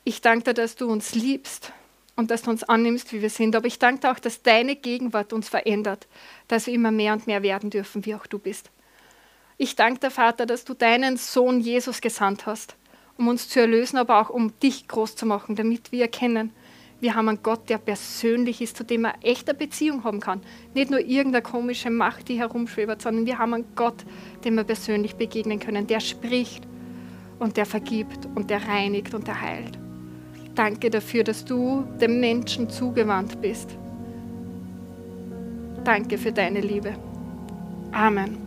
Ich 0.06 0.22
danke 0.22 0.46
dir, 0.46 0.54
dass 0.54 0.78
du 0.78 0.90
uns 0.90 1.14
liebst 1.14 1.74
und 2.16 2.32
dass 2.32 2.44
du 2.44 2.52
uns 2.52 2.64
annimmst, 2.64 3.12
wie 3.12 3.22
wir 3.22 3.30
sind. 3.30 3.54
Aber 3.54 3.68
ich 3.68 3.80
danke 3.80 4.00
dir 4.00 4.12
auch, 4.14 4.20
dass 4.20 4.44
deine 4.44 4.78
Gegenwart 4.78 5.34
uns 5.34 5.50
verändert, 5.50 6.08
dass 6.48 6.68
wir 6.68 6.74
immer 6.74 6.92
mehr 6.92 7.12
und 7.12 7.28
mehr 7.28 7.44
werden 7.44 7.70
dürfen, 7.70 8.06
wie 8.06 8.16
auch 8.16 8.28
du 8.28 8.40
bist. 8.40 8.72
Ich 9.58 9.76
danke 9.76 10.00
dir, 10.00 10.12
Vater, 10.12 10.46
dass 10.46 10.66
du 10.66 10.74
deinen 10.74 11.18
Sohn 11.18 11.60
Jesus 11.60 12.02
gesandt 12.02 12.46
hast 12.46 12.76
um 13.18 13.28
uns 13.28 13.50
zu 13.50 13.60
erlösen, 13.60 13.98
aber 13.98 14.22
auch 14.22 14.30
um 14.30 14.58
dich 14.60 14.88
groß 14.88 15.16
zu 15.16 15.26
machen, 15.26 15.56
damit 15.56 15.92
wir 15.92 16.04
erkennen, 16.04 16.52
wir 17.00 17.14
haben 17.14 17.30
einen 17.30 17.44
Gott, 17.44 17.70
der 17.70 17.78
persönlich 17.78 18.60
ist, 18.60 18.76
zu 18.76 18.84
dem 18.84 19.02
man 19.02 19.14
echte 19.22 19.54
Beziehung 19.54 20.04
haben 20.04 20.20
kann. 20.20 20.42
Nicht 20.74 20.90
nur 20.90 21.00
irgendeine 21.00 21.44
komische 21.44 21.92
Macht, 21.92 22.28
die 22.28 22.40
herumschwebert, 22.40 23.04
sondern 23.04 23.28
wir 23.28 23.38
haben 23.38 23.54
einen 23.54 23.76
Gott, 23.76 24.04
dem 24.44 24.56
wir 24.56 24.64
persönlich 24.64 25.16
begegnen 25.16 25.60
können, 25.60 25.86
der 25.86 26.00
spricht 26.00 26.64
und 27.38 27.56
der 27.56 27.68
vergibt 27.68 28.28
und 28.34 28.50
der 28.50 28.68
reinigt 28.68 29.14
und 29.14 29.28
der 29.28 29.40
heilt. 29.40 29.78
Danke 30.56 30.90
dafür, 30.90 31.24
dass 31.24 31.46
du 31.46 31.84
dem 32.02 32.20
Menschen 32.20 32.68
zugewandt 32.68 33.40
bist. 33.42 33.78
Danke 35.84 36.18
für 36.18 36.32
deine 36.32 36.62
Liebe. 36.62 36.96
Amen. 37.92 38.47